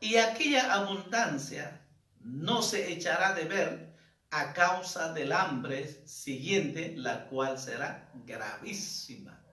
Y 0.00 0.16
aquella 0.16 0.72
abundancia 0.72 1.86
no 2.20 2.62
se 2.62 2.92
echará 2.92 3.34
de 3.34 3.44
ver 3.44 3.94
a 4.30 4.52
causa 4.52 5.12
del 5.12 5.32
hambre 5.32 6.06
siguiente, 6.06 6.94
la 6.96 7.26
cual 7.28 7.58
será 7.58 8.10
gravísima. 8.24 9.44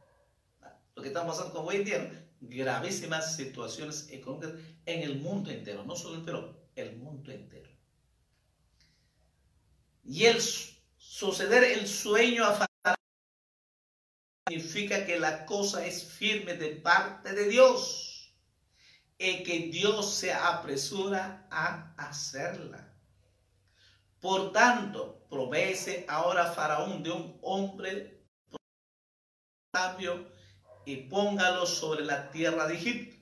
Lo 0.96 1.02
que 1.02 1.10
estamos 1.10 1.36
pasando 1.36 1.54
con 1.54 1.68
hoy 1.68 1.78
en 1.78 1.86
día, 1.86 2.30
gravísimas 2.40 3.36
situaciones 3.36 4.08
económicas 4.10 4.54
en 4.86 5.02
el 5.04 5.20
mundo 5.20 5.52
entero, 5.52 5.84
no 5.84 5.96
solo 5.96 6.16
en 6.16 6.26
Perú, 6.26 6.56
el 6.76 6.96
mundo 6.96 7.32
entero. 7.32 7.70
Y 10.06 10.26
el 10.26 10.42
suceder 10.98 11.64
el 11.64 11.88
sueño 11.88 12.46
a 12.46 12.68
significa 14.48 15.06
que 15.06 15.20
la 15.20 15.46
cosa 15.46 15.86
es 15.86 16.06
firme 16.06 16.54
de 16.54 16.70
parte 16.70 17.34
de 17.34 17.50
Dios 17.50 18.07
y 19.18 19.44
que 19.44 19.60
Dios 19.72 20.14
se 20.14 20.34
apresura 20.34 21.48
a 21.50 21.94
hacerla. 21.98 22.94
Por 24.20 24.52
tanto, 24.52 25.26
proveese 25.30 26.06
ahora 26.08 26.52
Faraón 26.52 27.04
de 27.04 27.12
un 27.12 27.38
hombre 27.42 28.26
sabio 29.74 30.32
y 30.86 30.98
póngalo 30.98 31.66
sobre 31.66 32.06
la 32.06 32.30
tierra 32.32 32.68
de 32.68 32.76
Egipto. 32.76 33.18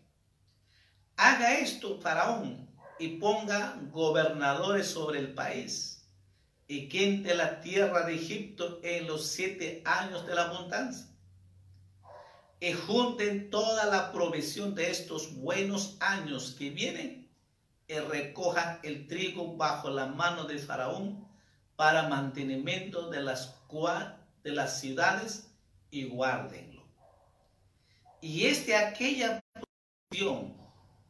Haga 1.18 1.60
esto, 1.60 2.00
Faraón, 2.00 2.70
y 3.00 3.18
ponga 3.18 3.78
gobernadores 3.92 4.88
sobre 4.88 5.20
el 5.20 5.34
país, 5.34 6.08
y 6.68 6.90
quente 6.90 7.36
la 7.36 7.62
tierra 7.62 8.06
de 8.06 8.16
Egipto 8.16 8.80
en 8.84 9.08
los 9.08 9.28
siete 9.28 9.82
años 9.86 10.26
de 10.26 10.36
la 10.36 10.44
abundancia. 10.44 11.15
Y 12.60 12.74
junten 12.74 13.50
toda 13.50 13.86
la 13.86 14.12
provisión 14.12 14.76
de 14.76 14.90
estos 14.90 15.36
buenos 15.36 15.98
años 16.00 16.56
que 16.58 16.70
vienen, 16.70 17.30
y 17.88 17.94
recojan 18.00 18.80
el 18.84 19.08
trigo 19.08 19.56
bajo 19.56 19.90
la 19.90 20.08
mano 20.08 20.46
de 20.46 20.58
Faraón 20.58 21.28
para 21.76 22.10
mantenimiento 22.10 23.10
de 23.10 23.22
las, 23.22 23.56
de 24.44 24.52
las 24.52 24.80
ciudades 24.80 25.52
y 25.92 26.06
guarden 26.06 26.76
y 28.26 28.48
es 28.48 28.66
de 28.66 28.76
aquella 28.76 29.40
posición 30.10 30.58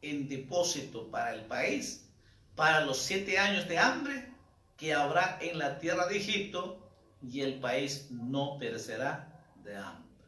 en 0.02 0.28
depósito 0.28 1.10
para 1.10 1.32
el 1.32 1.46
país, 1.46 2.06
para 2.54 2.82
los 2.82 2.98
siete 2.98 3.38
años 3.38 3.66
de 3.68 3.78
hambre 3.78 4.34
que 4.76 4.92
habrá 4.92 5.38
en 5.40 5.58
la 5.58 5.78
tierra 5.78 6.06
de 6.08 6.18
Egipto, 6.18 6.82
y 7.22 7.40
el 7.40 7.58
país 7.58 8.08
no 8.10 8.58
perecerá 8.58 9.42
de 9.64 9.74
hambre. 9.74 10.26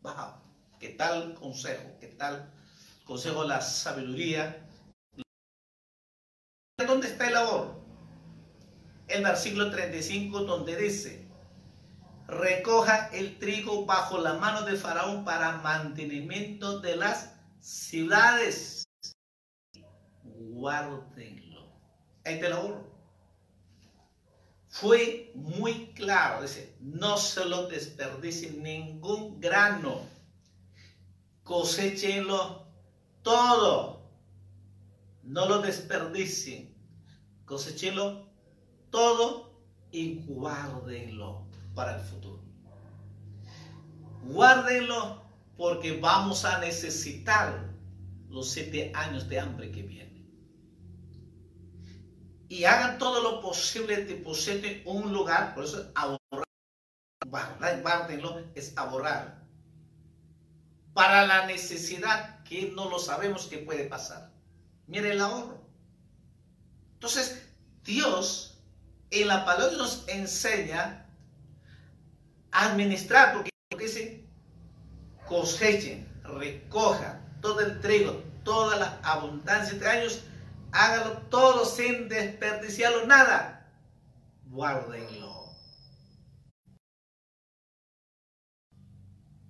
Wow, 0.00 0.40
¿qué 0.84 0.90
tal 0.90 1.32
consejo? 1.32 1.96
¿Qué 1.98 2.08
tal 2.08 2.52
consejo 3.06 3.42
la 3.44 3.62
sabiduría? 3.62 4.68
¿Dónde 6.76 7.06
está 7.06 7.28
el 7.28 7.36
ahorro? 7.36 7.82
El 9.08 9.24
versículo 9.24 9.70
35 9.70 10.40
donde 10.40 10.76
dice, 10.76 11.26
recoja 12.26 13.08
el 13.14 13.38
trigo 13.38 13.86
bajo 13.86 14.18
la 14.18 14.34
mano 14.34 14.60
de 14.66 14.76
Faraón 14.76 15.24
para 15.24 15.52
mantenimiento 15.62 16.80
de 16.80 16.96
las 16.96 17.34
ciudades. 17.60 18.84
Guárdenlo. 20.22 21.72
Ahí 22.26 22.40
te 22.40 22.50
lo 22.50 22.92
Fue 24.68 25.32
muy 25.34 25.94
claro, 25.94 26.42
dice, 26.42 26.76
no 26.78 27.16
se 27.16 27.46
lo 27.46 27.68
desperdicien 27.68 28.62
ningún 28.62 29.40
grano. 29.40 30.13
Cosechenlo 31.44 32.66
todo, 33.22 34.10
no 35.22 35.46
lo 35.46 35.60
desperdicien, 35.60 36.74
cosechenlo 37.44 38.26
todo 38.90 39.62
y 39.90 40.24
guárdenlo 40.24 41.46
para 41.74 41.96
el 41.96 42.00
futuro. 42.00 42.42
Guárdenlo 44.24 45.22
porque 45.56 46.00
vamos 46.00 46.44
a 46.44 46.58
necesitar 46.58 47.72
los 48.28 48.50
siete 48.50 48.90
años 48.94 49.28
de 49.28 49.38
hambre 49.38 49.70
que 49.70 49.82
vienen. 49.82 50.04
Y 52.48 52.64
hagan 52.64 52.98
todo 52.98 53.22
lo 53.22 53.40
posible 53.40 54.04
de 54.04 54.16
poseer 54.16 54.82
un 54.86 55.12
lugar, 55.12 55.54
por 55.54 55.64
eso 55.64 55.90
ahorrar, 55.94 57.82
guárdenlo, 57.82 58.40
es 58.54 58.76
ahorrar. 58.76 59.43
Para 60.94 61.26
la 61.26 61.46
necesidad 61.46 62.42
que 62.44 62.72
no 62.74 62.88
lo 62.88 62.98
sabemos 62.98 63.46
que 63.46 63.58
puede 63.58 63.84
pasar. 63.84 64.30
Mire 64.86 65.12
el 65.12 65.20
ahorro. 65.20 65.60
Entonces, 66.94 67.46
Dios 67.82 68.62
en 69.10 69.28
la 69.28 69.44
palabra 69.44 69.76
nos 69.76 70.08
enseña 70.08 71.06
a 72.52 72.70
administrar, 72.70 73.34
porque 73.34 73.50
dice, 73.78 74.24
cosechen, 75.26 76.08
recojan, 76.22 77.38
todo 77.40 77.60
el 77.60 77.80
trigo, 77.80 78.22
toda 78.44 78.76
la 78.76 79.00
abundancia 79.02 79.78
de 79.78 79.88
años, 79.88 80.22
hágalo 80.72 81.18
todo 81.28 81.64
sin 81.64 82.08
desperdiciarlo 82.08 83.06
nada. 83.06 83.68
Guárdenlo. 84.46 85.52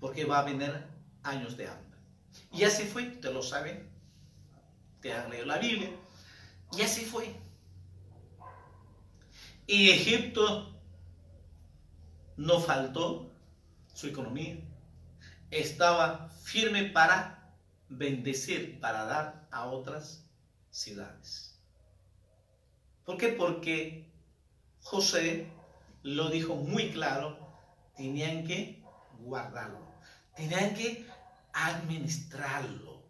Porque 0.01 0.25
va 0.25 0.41
a 0.41 0.45
venir 0.45 0.94
años 1.25 1.57
de 1.57 1.69
hambre. 1.69 1.99
Y 2.53 2.65
así 2.65 2.85
fue, 2.85 3.05
te 3.05 3.33
lo 3.33 3.43
saben, 3.43 3.91
te 5.01 5.13
han 5.13 5.29
leído 5.31 5.47
la 5.47 5.59
Biblia. 5.59 5.91
Y 6.73 6.83
así 6.83 7.05
fue. 7.05 7.35
Y 9.67 9.91
Egipto 9.91 10.75
no 12.37 12.61
faltó 12.61 13.33
su 13.93 14.07
economía. 14.07 14.57
Estaba 15.51 16.29
firme 16.29 16.85
para 16.85 17.55
bendecir 17.89 18.81
para 18.81 19.05
dar 19.05 19.49
a 19.51 19.67
otras 19.67 20.25
ciudades. 20.71 21.59
¿Por 23.05 23.19
qué? 23.19 23.29
Porque 23.29 24.11
José 24.83 25.49
lo 26.03 26.31
dijo 26.31 26.55
muy 26.57 26.91
claro, 26.91 27.39
tenían 27.97 28.45
que 28.45 28.83
guardarlo, 29.21 29.81
tenían 30.35 30.75
que 30.75 31.07
administrarlo. 31.55 33.03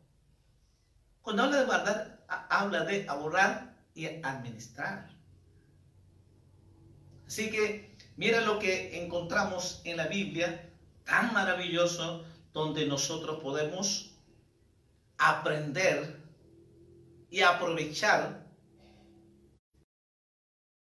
Cuando 1.23 1.45
habla 1.45 1.59
de 1.59 1.65
guardar, 1.65 2.25
habla 2.29 2.85
de 2.85 3.09
ahorrar 3.09 3.75
y 3.95 4.07
administrar. 4.23 5.11
Así 7.27 7.51
que 7.51 7.97
mira 8.17 8.43
lo 8.43 8.59
que 8.59 9.03
encontramos 9.03 9.81
en 9.85 9.97
la 9.97 10.07
Biblia, 10.07 10.71
tan 11.05 11.33
maravilloso, 11.33 12.25
donde 12.53 12.87
nosotros 12.87 13.43
podemos 13.43 14.15
aprender 15.19 16.21
y 17.31 17.41
aprovechar. 17.41 18.47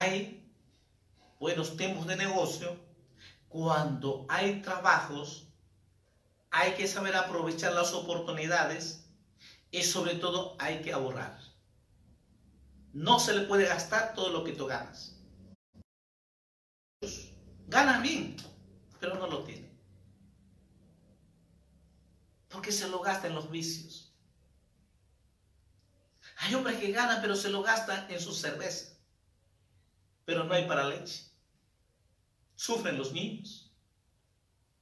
Hay 0.00 0.52
buenos 1.38 1.76
tiempos 1.76 2.06
de 2.06 2.16
negocio, 2.16 2.76
cuando 3.48 4.26
hay 4.28 4.60
trabajos, 4.60 5.45
hay 6.56 6.72
que 6.74 6.86
saber 6.86 7.14
aprovechar 7.16 7.72
las 7.72 7.92
oportunidades 7.92 9.08
y 9.70 9.82
sobre 9.82 10.14
todo 10.14 10.56
hay 10.58 10.80
que 10.82 10.92
ahorrar. 10.92 11.38
No 12.92 13.18
se 13.18 13.34
le 13.34 13.46
puede 13.46 13.66
gastar 13.66 14.14
todo 14.14 14.30
lo 14.30 14.42
que 14.42 14.52
tú 14.52 14.66
ganas. 14.66 15.20
Gana 17.66 18.00
bien, 18.00 18.36
pero 19.00 19.16
no 19.16 19.26
lo 19.26 19.44
tiene. 19.44 19.70
Porque 22.48 22.72
se 22.72 22.88
lo 22.88 23.00
gasta 23.00 23.26
en 23.26 23.34
los 23.34 23.50
vicios 23.50 24.06
hay 26.36 26.54
hombres 26.54 26.78
que 26.78 26.92
ganan, 26.92 27.20
pero 27.22 27.34
se 27.34 27.48
lo 27.48 27.62
gastan 27.62 28.10
en 28.10 28.20
su 28.20 28.34
cerveza. 28.34 28.94
Pero 30.24 30.44
no 30.44 30.52
hay 30.52 30.66
para 30.66 30.88
leche. 30.88 31.24
Sufren 32.54 32.98
los 32.98 33.12
niños. 33.12 33.72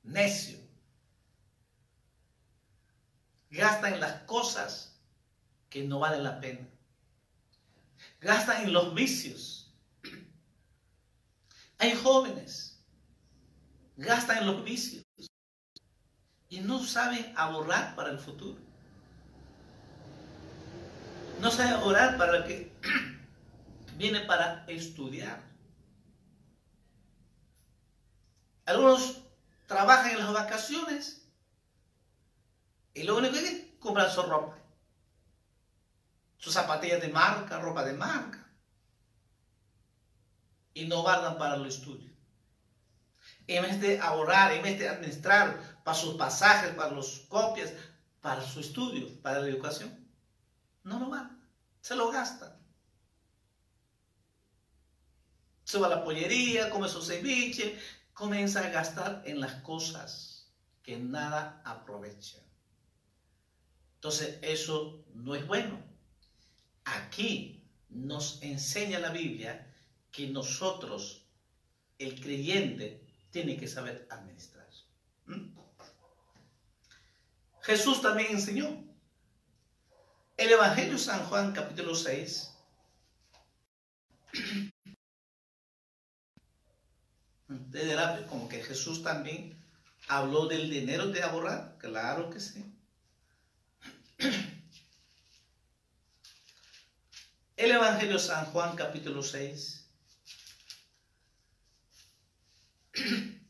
Necio. 0.03 0.64
Gastan 3.55 3.95
en 3.95 4.01
las 4.01 4.23
cosas 4.23 5.01
que 5.71 5.85
no 5.85 5.99
valen 5.99 6.25
la 6.25 6.41
pena. 6.41 6.69
Gastan 8.21 8.65
en 8.65 8.73
los 8.73 8.95
vicios. 8.95 9.73
Hay 11.79 11.95
jóvenes. 11.95 12.83
Gastan 13.97 14.39
en 14.39 14.47
los 14.47 14.65
vicios. 14.65 15.05
Y 16.49 16.61
no 16.61 16.85
saben 16.85 17.33
ahorrar 17.37 17.95
para 17.97 18.11
el 18.11 18.19
futuro 18.19 18.65
no 21.45 21.51
sabe 21.51 21.75
orar 21.85 22.17
para 22.17 22.39
el 22.39 22.45
que 22.45 22.73
viene 23.97 24.21
para 24.21 24.65
estudiar. 24.67 25.43
Algunos 28.65 29.19
trabajan 29.67 30.13
en 30.13 30.19
las 30.21 30.33
vacaciones 30.33 31.24
y 32.95 33.03
lo 33.03 33.17
único 33.17 33.35
que 33.35 33.41
hacen 33.41 33.77
compran 33.81 34.11
su 34.11 34.23
ropa. 34.23 34.57
Sus 36.39 36.55
zapatillas 36.55 37.01
de 37.01 37.09
marca, 37.09 37.59
ropa 37.59 37.85
de 37.85 37.93
marca. 37.93 38.47
Y 40.73 40.87
no 40.87 41.03
guardan 41.03 41.37
para 41.37 41.57
el 41.57 41.67
estudio. 41.67 42.13
En 43.47 43.63
vez 43.63 43.81
de 43.81 44.01
ahorrar, 44.01 44.53
en 44.53 44.63
vez 44.63 44.79
de 44.79 44.89
administrar 44.89 45.81
para 45.85 45.97
sus 45.97 46.15
pasajes, 46.15 46.73
para 46.75 46.93
los 46.93 47.21
copias, 47.29 47.73
para 48.21 48.43
su 48.43 48.61
estudio, 48.61 49.21
para 49.21 49.41
la 49.41 49.49
educación, 49.49 50.09
no 50.83 50.99
lo 50.99 51.11
van, 51.11 51.47
se 51.81 51.97
lo 51.97 52.11
gastan. 52.11 52.55
Se 55.65 55.79
va 55.79 55.87
a 55.87 55.91
la 55.91 56.05
pollería, 56.05 56.71
come 56.71 56.89
su 56.89 57.03
ceviche, 57.03 57.79
comienza 58.13 58.61
a 58.61 58.69
gastar 58.69 59.23
en 59.25 59.41
las 59.41 59.55
cosas 59.63 60.53
que 60.83 60.99
nada 60.99 61.63
aprovechan. 61.65 62.44
Entonces, 64.05 64.39
eso 64.43 65.03
no 65.15 65.35
es 65.35 65.47
bueno. 65.47 65.83
Aquí 66.85 67.65
nos 67.89 68.43
enseña 68.43 68.99
la 68.99 69.09
Biblia 69.09 69.75
que 70.13 70.29
nosotros, 70.29 71.25
el 71.99 72.21
creyente, 72.21 73.03
tiene 73.31 73.57
que 73.57 73.67
saber 73.67 74.07
administrar. 74.11 74.69
¿Mm? 75.25 75.57
Jesús 77.63 78.03
también 78.03 78.33
enseñó 78.33 78.85
el 80.37 80.53
Evangelio 80.53 80.93
de 80.93 80.99
San 80.99 81.25
Juan 81.25 81.55
capítulo 81.55 81.95
6. 81.95 82.55
Usted 87.49 88.27
como 88.27 88.51
que 88.51 88.63
Jesús 88.63 89.03
también 89.03 89.59
habló 90.09 90.47
del 90.47 90.69
dinero 90.69 91.07
de 91.07 91.23
ahorrar. 91.23 91.79
Claro 91.79 92.29
que 92.29 92.41
sí. 92.41 92.74
El 97.57 97.71
Evangelio 97.71 98.19
San 98.19 98.47
Juan 98.47 98.75
capítulo 98.77 99.23
6. 99.23 99.89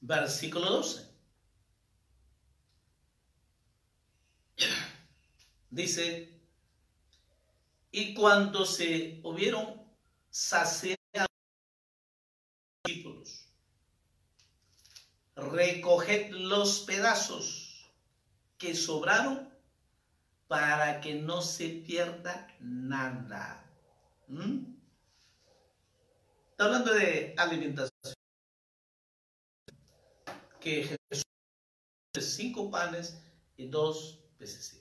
Versículo 0.00 0.70
12. 0.70 1.08
Dice, 5.70 6.40
y 7.90 8.14
cuando 8.14 8.64
se 8.64 9.20
hubieron 9.22 9.86
saciado 10.30 10.97
recoged 15.50 16.30
los 16.30 16.80
pedazos 16.80 17.90
que 18.56 18.74
sobraron 18.74 19.48
para 20.46 21.00
que 21.00 21.14
no 21.14 21.42
se 21.42 21.68
pierda 21.68 22.48
nada. 22.60 23.64
¿Mm? 24.28 24.74
Está 26.50 26.64
hablando 26.64 26.92
de 26.94 27.34
alimentación. 27.36 28.14
Que 30.60 30.98
Jesús 31.10 31.24
cinco 32.34 32.70
panes 32.70 33.18
y 33.56 33.68
dos 33.68 34.18
peces. 34.38 34.78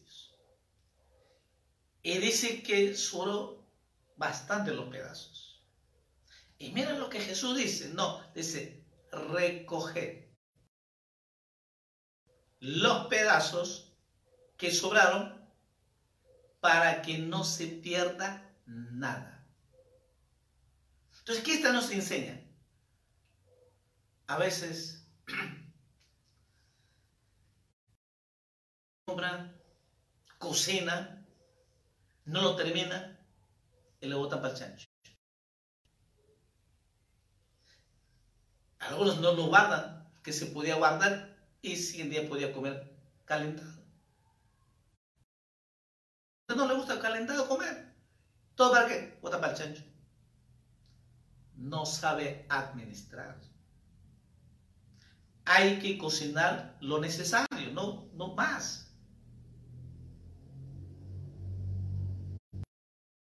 Y 2.07 2.19
dice 2.19 2.63
que 2.63 2.95
sobró 2.95 3.61
bastante 4.15 4.73
los 4.73 4.89
pedazos. 4.89 5.61
Y 6.57 6.71
mira 6.71 6.93
lo 6.93 7.09
que 7.09 7.19
Jesús 7.19 7.57
dice. 7.57 7.89
No, 7.89 8.21
dice 8.33 8.81
recoger. 9.11 10.26
Los 12.59 13.07
pedazos 13.07 13.93
que 14.57 14.71
sobraron 14.71 15.37
para 16.59 17.01
que 17.01 17.19
no 17.19 17.43
se 17.43 17.67
pierda 17.67 18.51
nada. 18.65 19.45
Entonces, 21.19 21.43
¿qué 21.43 21.55
esta 21.55 21.71
nos 21.71 21.91
enseña? 21.91 22.41
A 24.27 24.37
veces 24.37 25.07
compra, 29.05 29.53
cocina, 30.37 31.25
no 32.25 32.41
lo 32.41 32.55
termina 32.55 33.19
y 34.01 34.07
lo 34.07 34.19
botan 34.19 34.41
para 34.41 34.53
el 34.53 34.59
chancho. 34.59 34.87
Algunos 38.79 39.19
no 39.19 39.33
lo 39.33 39.47
guardan, 39.47 40.09
que 40.23 40.33
se 40.33 40.47
podía 40.47 40.75
guardar 40.75 41.36
y 41.61 41.75
si 41.75 42.01
en 42.01 42.09
día 42.09 42.27
podía 42.27 42.53
comer 42.53 42.95
calentado. 43.25 43.77
No 46.55 46.67
le 46.67 46.75
gusta 46.75 46.99
calentado 46.99 47.47
comer. 47.47 47.93
¿Todo 48.55 48.71
para 48.71 48.87
qué? 48.87 49.19
Bota 49.21 49.39
para 49.39 49.53
el 49.53 49.59
chancho. 49.59 49.83
No 51.55 51.85
sabe 51.85 52.45
administrar. 52.49 53.39
Hay 55.45 55.79
que 55.79 55.97
cocinar 55.97 56.77
lo 56.81 56.99
necesario, 56.99 57.71
no, 57.73 58.09
no 58.13 58.33
más. 58.35 58.95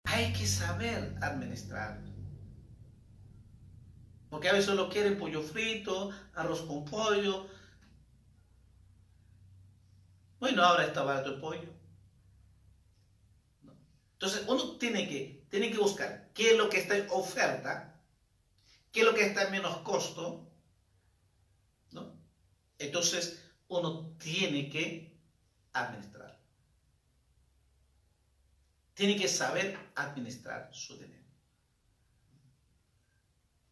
Hay 0.05 0.33
que 0.33 0.47
saber 0.47 1.17
administrar. 1.21 2.01
Porque 4.29 4.49
a 4.49 4.53
veces 4.53 4.67
solo 4.67 4.89
quieren 4.89 5.19
pollo 5.19 5.43
frito, 5.43 6.11
arroz 6.35 6.63
con 6.63 6.85
pollo. 6.85 7.47
Bueno, 10.43 10.65
ahora 10.65 10.87
está 10.87 11.05
barato 11.05 11.31
el 11.31 11.41
pollo. 11.41 11.73
Entonces 14.15 14.45
uno 14.49 14.77
tiene 14.77 15.09
que, 15.09 15.47
tiene 15.49 15.71
que 15.71 15.79
buscar 15.79 16.33
qué 16.35 16.51
es 16.51 16.59
lo 16.59 16.69
que 16.69 16.81
está 16.81 16.97
en 16.97 17.07
oferta, 17.11 18.03
qué 18.91 19.01
es 19.03 19.07
lo 19.07 19.15
que 19.15 19.25
está 19.25 19.45
en 19.45 19.53
menos 19.53 19.77
costo. 19.83 20.51
¿no? 21.93 22.19
Entonces 22.77 23.41
uno 23.69 24.17
tiene 24.19 24.69
que 24.69 25.17
administrar. 25.75 26.37
Tiene 28.95 29.17
que 29.17 29.29
saber 29.29 29.79
administrar 29.95 30.75
su 30.75 30.99
dinero. 30.99 31.25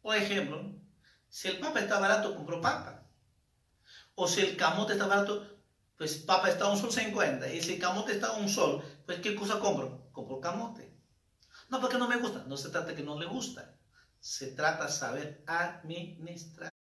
Por 0.02 0.14
ejemplo, 0.14 0.72
si 1.28 1.48
el 1.48 1.58
papa 1.58 1.80
está 1.80 1.98
barato, 1.98 2.32
compro 2.36 2.60
papa. 2.60 3.08
O 4.14 4.28
si 4.28 4.42
el 4.42 4.56
camote 4.56 4.92
está 4.92 5.08
barato, 5.08 5.59
pues 6.00 6.16
papa 6.16 6.48
está 6.48 6.64
a 6.64 6.72
un 6.72 6.78
sol 6.78 6.90
50. 6.90 7.52
Y 7.52 7.60
si 7.60 7.78
camote 7.78 8.12
está 8.12 8.28
a 8.28 8.38
un 8.38 8.48
sol, 8.48 8.82
pues 9.04 9.20
¿qué 9.20 9.34
cosa 9.34 9.60
compro? 9.60 10.10
Compro 10.12 10.40
camote. 10.40 10.90
No, 11.68 11.78
porque 11.78 11.98
no 11.98 12.08
me 12.08 12.16
gusta. 12.16 12.42
No 12.46 12.56
se 12.56 12.70
trata 12.70 12.94
que 12.94 13.02
no 13.02 13.20
le 13.20 13.26
gusta. 13.26 13.76
Se 14.18 14.52
trata 14.52 14.86
de 14.86 14.92
saber 14.92 15.44
administrar. 15.46 16.72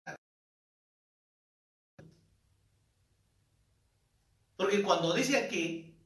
Porque 4.57 4.85
cuando 4.85 5.13
dice 5.13 5.37
aquí, 5.37 6.01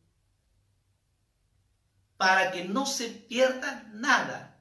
para 2.16 2.50
que 2.50 2.64
no 2.64 2.86
se 2.86 3.08
pierda 3.10 3.90
nada, 3.92 4.58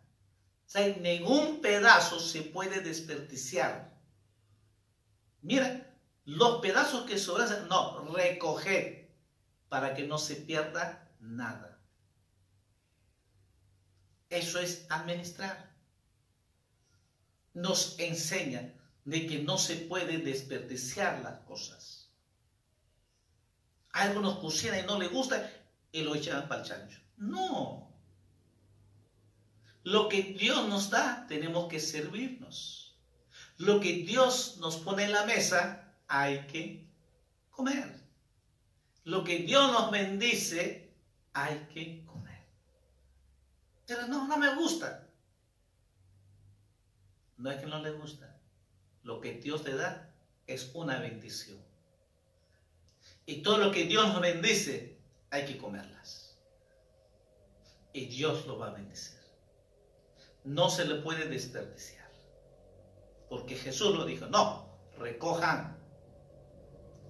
sea, 0.66 0.94
ningún 0.98 1.62
pedazo 1.62 2.20
se 2.20 2.42
puede 2.42 2.82
desperdiciar. 2.82 3.98
Mira, 5.42 5.91
los 6.26 6.62
pedazos 6.62 7.06
que 7.06 7.18
sobran, 7.18 7.68
no, 7.68 8.14
recoger 8.14 9.12
para 9.70 9.94
que 9.94 10.08
no 10.08 10.18
se 10.18 10.36
pierda 10.36 11.10
nada. 11.20 11.80
Eso 14.30 14.60
es 14.60 14.86
administrar. 14.90 15.72
Nos 17.54 18.00
enseña 18.00 18.74
de 19.04 19.28
que 19.28 19.40
no 19.40 19.58
se 19.58 19.76
puede 19.76 20.20
desperdiciar 20.20 21.22
las 21.22 21.40
cosas. 21.42 22.10
A 23.92 24.04
algunos 24.04 24.40
cocinan 24.40 24.80
y 24.80 24.88
no 24.88 25.00
les 25.00 25.12
gusta 25.12 25.52
y 25.92 26.04
lo 26.04 26.16
echan 26.16 26.48
para 26.48 26.62
el 26.62 26.68
chancho. 26.68 27.00
No, 27.18 27.92
lo 29.84 30.10
que 30.10 30.22
Dios 30.22 30.68
nos 30.68 30.90
da, 30.90 31.26
tenemos 31.28 31.68
que 31.68 31.80
servirnos. 31.80 32.96
Lo 33.58 33.80
que 33.80 33.94
Dios 33.94 34.58
nos 34.60 34.78
pone 34.78 35.06
en 35.06 35.12
la 35.12 35.26
mesa, 35.26 35.91
hay 36.12 36.46
que 36.48 36.88
comer. 37.50 38.00
Lo 39.04 39.24
que 39.24 39.40
Dios 39.40 39.72
nos 39.72 39.92
bendice, 39.92 40.94
hay 41.34 41.68
que 41.74 42.06
comer. 42.06 42.44
Pero 43.88 44.08
no, 44.08 44.28
no 44.28 44.38
me 44.38 44.54
gusta. 44.56 45.08
No 47.38 47.50
es 47.50 47.60
que 47.60 47.66
no 47.66 47.80
le 47.80 47.92
gusta. 47.92 48.38
Lo 49.04 49.20
que 49.20 49.34
Dios 49.34 49.64
te 49.64 49.76
da 49.76 50.14
es 50.46 50.72
una 50.74 51.00
bendición. 51.00 51.60
Y 53.26 53.42
todo 53.42 53.58
lo 53.58 53.72
que 53.72 53.86
Dios 53.86 54.08
nos 54.08 54.22
bendice, 54.22 54.98
hay 55.30 55.46
que 55.46 55.58
comerlas. 55.58 56.38
Y 57.94 58.06
Dios 58.06 58.46
lo 58.46 58.60
va 58.60 58.68
a 58.68 58.74
bendecir 58.74 59.22
no 60.44 60.70
se 60.70 60.86
le 60.86 60.96
puede 60.96 61.28
desperdiciar. 61.28 62.10
Porque 63.30 63.56
Jesús 63.56 63.96
lo 63.96 64.06
dijo, 64.06 64.28
no, 64.28 64.66
recojan. 64.98 65.78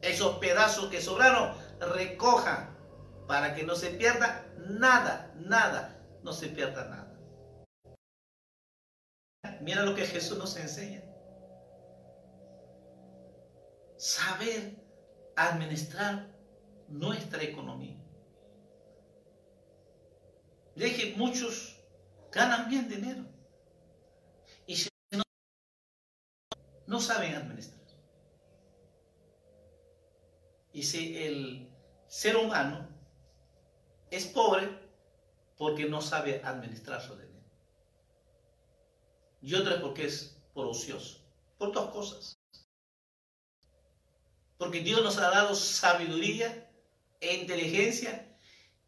Esos 0.02 0.38
pedazos 0.40 0.90
que 0.90 1.02
sobraron, 1.02 1.56
recojan 1.80 2.78
para 3.28 3.56
que 3.56 3.64
no 3.64 3.76
se 3.76 3.92
pierda 3.92 4.46
nada, 4.58 5.34
nada, 5.36 6.00
no 6.24 6.34
se 6.34 6.48
pierda 6.48 6.86
nada. 6.86 7.12
Mira 9.62 9.84
lo 9.84 9.96
que 9.96 10.06
Jesús 10.06 10.38
nos 10.38 10.56
enseña. 10.58 11.04
Saber 13.98 14.76
administrar 15.36 16.28
nuestra 16.88 17.44
economía. 17.44 17.98
Deje 20.76 21.16
muchos 21.16 21.80
ganan 22.32 22.70
bien 22.70 22.90
dinero. 22.90 23.26
Y 24.66 24.76
no 26.88 27.00
saben 27.00 27.36
administrar. 27.36 27.81
Y 30.74 30.84
si 30.84 31.18
el 31.18 31.70
ser 32.08 32.38
humano 32.38 32.88
es 34.10 34.26
pobre 34.26 34.70
porque 35.58 35.86
no 35.86 36.02
sabe 36.02 36.42
administrar 36.44 37.02
su 37.02 37.16
dinero. 37.16 37.32
Y 39.42 39.56
otra 39.56 39.76
es 39.76 39.82
porque 39.82 40.06
es 40.06 40.38
por 40.54 40.68
ocioso. 40.68 41.20
Por 41.58 41.72
dos 41.72 41.92
cosas. 41.92 42.40
Porque 44.58 44.82
Dios 44.82 45.02
nos 45.04 45.18
ha 45.18 45.30
dado 45.30 45.56
sabiduría 45.56 46.72
e 47.20 47.36
inteligencia 47.36 48.38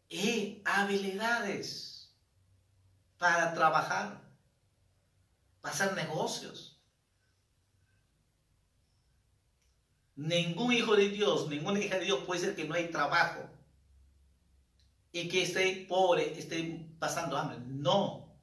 y 0.08 0.62
habilidades 0.64 2.14
para 3.18 3.54
trabajar, 3.54 4.20
para 5.60 5.74
hacer 5.74 5.94
negocios. 5.94 6.73
Ningún 10.16 10.72
hijo 10.72 10.94
de 10.94 11.08
Dios, 11.08 11.48
ninguna 11.48 11.80
hija 11.80 11.98
de 11.98 12.04
Dios 12.04 12.20
puede 12.24 12.40
ser 12.40 12.54
que 12.54 12.64
no 12.64 12.74
hay 12.74 12.88
trabajo 12.88 13.48
y 15.10 15.28
que 15.28 15.42
esté 15.42 15.86
pobre, 15.88 16.38
esté 16.38 16.88
pasando 16.98 17.36
hambre. 17.36 17.58
No, 17.66 18.36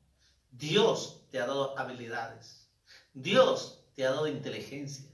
Dios 0.51 1.25
te 1.29 1.39
ha 1.39 1.45
dado 1.45 1.77
habilidades. 1.77 2.69
Dios 3.13 3.83
te 3.93 4.05
ha 4.05 4.11
dado 4.11 4.27
inteligencia. 4.27 5.09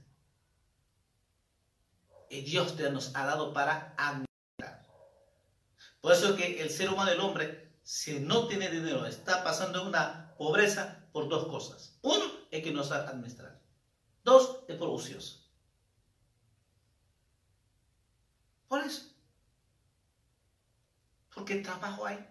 Y 2.29 2.41
Dios 2.41 2.75
te 2.75 2.89
nos 2.91 3.15
ha 3.15 3.25
dado 3.25 3.53
para 3.53 3.95
administrar. 3.97 4.85
Por 6.01 6.13
eso 6.13 6.35
que 6.35 6.61
el 6.61 6.69
ser 6.69 6.89
humano, 6.89 7.11
el 7.11 7.19
hombre, 7.19 7.71
si 7.83 8.19
no 8.19 8.47
tiene 8.47 8.69
dinero, 8.69 9.05
está 9.05 9.43
pasando 9.43 9.87
una 9.87 10.35
pobreza 10.37 11.07
por 11.11 11.29
dos 11.29 11.47
cosas. 11.47 11.97
Uno, 12.01 12.25
es 12.51 12.63
que 12.63 12.71
no 12.71 12.83
sabe 12.83 13.07
administrar. 13.07 13.59
Dos, 14.23 14.59
es 14.67 14.75
por 14.75 14.89
ocioso. 14.89 15.46
Por 18.67 18.83
eso. 18.83 19.13
Porque 21.33 21.55
trabajo 21.55 22.05
hay. 22.05 22.25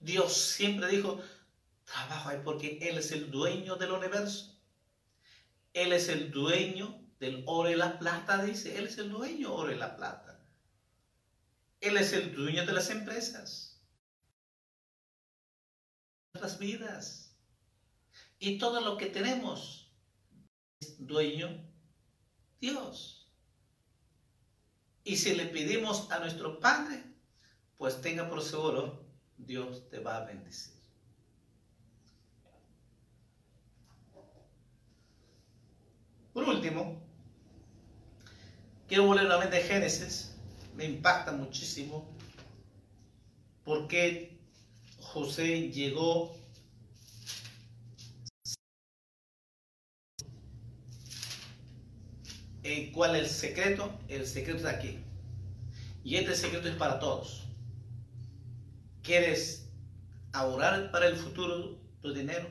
Dios 0.00 0.36
siempre 0.36 0.88
dijo, 0.88 1.20
trabajo 1.84 2.30
hay 2.30 2.40
porque 2.44 2.78
Él 2.82 2.98
es 2.98 3.12
el 3.12 3.30
dueño 3.30 3.76
del 3.76 3.92
universo. 3.92 4.58
Él 5.72 5.92
es 5.92 6.08
el 6.08 6.30
dueño 6.30 7.00
del 7.20 7.42
oro 7.46 7.70
y 7.70 7.76
la 7.76 7.98
plata, 7.98 8.42
dice. 8.42 8.78
Él 8.78 8.86
es 8.86 8.98
el 8.98 9.10
dueño 9.10 9.54
oro 9.54 9.72
y 9.72 9.76
la 9.76 9.96
plata. 9.96 10.40
Él 11.80 11.96
es 11.96 12.12
el 12.12 12.34
dueño 12.34 12.66
de 12.66 12.72
las 12.72 12.90
empresas 12.90 13.68
nuestras 16.38 16.58
vidas. 16.58 17.36
Y 18.38 18.58
todo 18.58 18.80
lo 18.80 18.96
que 18.96 19.06
tenemos 19.06 19.90
es 20.80 21.04
dueño 21.04 21.48
Dios. 22.60 23.17
Y 25.08 25.16
si 25.16 25.34
le 25.34 25.46
pedimos 25.46 26.10
a 26.10 26.18
nuestro 26.18 26.60
Padre, 26.60 27.02
pues 27.78 27.98
tenga 28.02 28.28
por 28.28 28.42
seguro, 28.42 29.02
Dios 29.38 29.88
te 29.88 30.00
va 30.00 30.18
a 30.18 30.24
bendecir. 30.26 30.74
Por 36.34 36.44
último, 36.46 37.00
quiero 38.86 39.06
volver 39.06 39.24
nuevamente 39.24 39.56
a 39.56 39.66
Génesis. 39.66 40.36
Me 40.76 40.84
impacta 40.84 41.32
muchísimo 41.32 42.14
porque 43.64 44.38
José 45.00 45.70
llegó 45.70 46.37
¿Cuál 52.92 53.16
es 53.16 53.22
el 53.22 53.28
secreto? 53.28 53.98
El 54.08 54.26
secreto 54.26 54.58
está 54.58 54.70
aquí. 54.70 54.98
Y 56.04 56.16
este 56.16 56.34
secreto 56.34 56.68
es 56.68 56.74
para 56.76 56.98
todos. 56.98 57.46
¿Quieres 59.02 59.70
ahorrar 60.32 60.90
para 60.90 61.06
el 61.06 61.16
futuro 61.16 61.80
tu 62.02 62.12
dinero? 62.12 62.46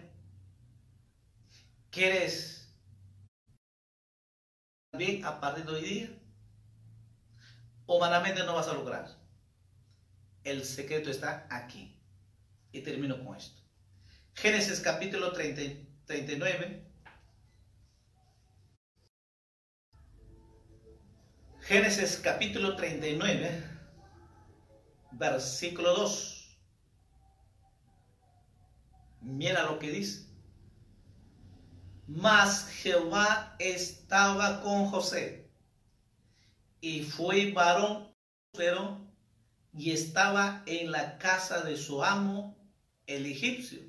¿Quieres 1.91 2.73
bien 4.97 5.23
a 5.23 5.39
partir 5.39 5.65
de 5.65 5.71
hoy 5.71 5.81
día? 5.83 6.09
Humanamente 7.85 8.43
no 8.43 8.55
vas 8.55 8.67
a 8.67 8.73
lograr. 8.73 9.07
El 10.43 10.65
secreto 10.65 11.11
está 11.11 11.47
aquí. 11.51 11.95
Y 12.71 12.81
termino 12.81 13.23
con 13.23 13.37
esto. 13.37 13.61
Génesis 14.33 14.79
capítulo 14.79 15.31
39 15.33 16.86
Génesis 21.67 22.15
capítulo 22.23 22.77
39, 22.77 23.61
versículo 25.11 25.95
2. 25.95 26.57
Mira 29.23 29.63
lo 29.63 29.77
que 29.77 29.91
dice. 29.91 30.29
Mas 32.07 32.69
Jehová 32.69 33.57
estaba 33.59 34.61
con 34.61 34.85
José 34.85 35.51
y 36.79 37.03
fue 37.03 37.51
varón 37.51 38.15
pero 38.53 39.05
y 39.73 39.91
estaba 39.91 40.63
en 40.67 40.89
la 40.89 41.17
casa 41.17 41.63
de 41.63 41.75
su 41.75 42.01
amo 42.01 42.55
el 43.07 43.25
egipcio. 43.25 43.81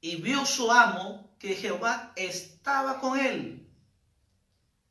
Y 0.00 0.16
vio 0.16 0.46
su 0.46 0.72
amo 0.72 1.36
que 1.38 1.56
Jehová 1.56 2.14
estaba 2.16 3.00
con 3.00 3.18
él 3.20 3.62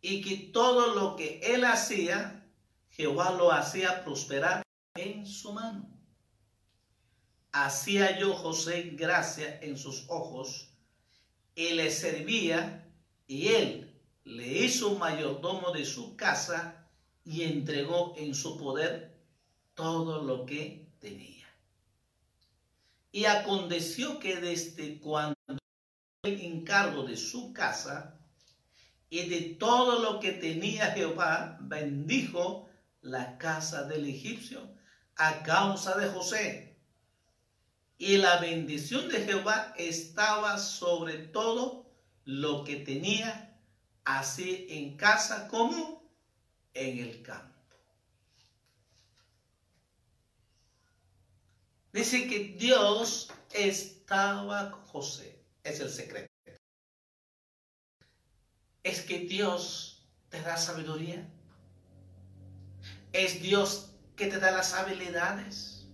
y 0.02 0.22
que 0.22 0.52
todo 0.52 0.95
lo 0.95 1.16
que 1.16 1.39
él 1.43 1.64
hacía, 1.64 2.43
Jehová 2.89 3.32
lo 3.32 3.52
hacía 3.52 4.04
prosperar 4.04 4.64
en 4.95 5.26
su 5.26 5.54
mano. 5.54 5.88
Hacía 7.52 8.18
yo 8.18 8.34
José 8.34 8.91
gracia 8.93 9.60
en 9.62 9.78
sus 9.78 10.06
ojos 10.08 10.70
y 11.56 11.74
le 11.74 11.91
servía 11.91 12.89
y 13.28 13.47
él 13.49 13.99
le 14.24 14.47
hizo 14.66 14.95
mayordomo 14.95 15.72
de 15.72 15.86
su 15.86 16.16
casa 16.16 16.88
y 17.24 17.43
entregó 17.43 18.14
en 18.18 18.34
su 18.34 18.58
poder 18.58 19.22
todo 19.74 20.24
lo 20.24 20.45
que 20.45 20.88
tenía. 20.99 21.47
Y 23.12 23.26
aconteció 23.26 24.20
que 24.20 24.38
desde 24.38 24.99
cuando 24.99 25.36
el 26.24 26.41
encargo 26.41 27.04
de 27.04 27.18
su 27.18 27.52
casa, 27.52 28.20
y 29.12 29.28
de 29.28 29.41
todo 29.55 29.99
lo 29.99 30.22
que 30.22 30.32
tenía 30.32 30.91
Jehová, 30.91 31.57
bendijo 31.59 32.70
la 33.01 33.38
casa 33.38 33.84
del 33.84 34.05
egipcio 34.05 34.74
a 35.18 35.43
causa 35.43 35.97
de 35.97 36.07
José. 36.07 36.78
Y 37.97 38.16
la 38.18 38.38
bendición 38.38 39.09
de 39.09 39.26
Jehová 39.26 39.74
estaba 39.78 40.57
sobre 40.57 41.18
todo 41.18 41.91
lo 42.24 42.64
que 42.64 42.78
tenía, 42.78 43.59
así 44.05 44.66
en 44.70 44.95
casa 44.95 45.49
como 45.49 46.09
en 46.74 46.99
el 46.99 47.22
campo. 47.22 47.59
Dice 51.91 52.30
que 52.30 52.55
Dios 52.57 53.30
estaba 53.51 54.72
con 54.72 54.86
José. 54.86 55.43
Es 55.66 55.82
el 55.82 55.89
secreto 55.89 56.31
es 58.84 59.02
que 59.02 59.20
Dios 59.20 60.08
te 60.30 60.42
da 60.42 60.58
sabiduría. 60.58 61.28
Es 63.14 63.42
Dios 63.42 63.92
que 64.16 64.28
te 64.28 64.40
da 64.40 64.52
las 64.52 64.74
habilidades. 64.74 65.88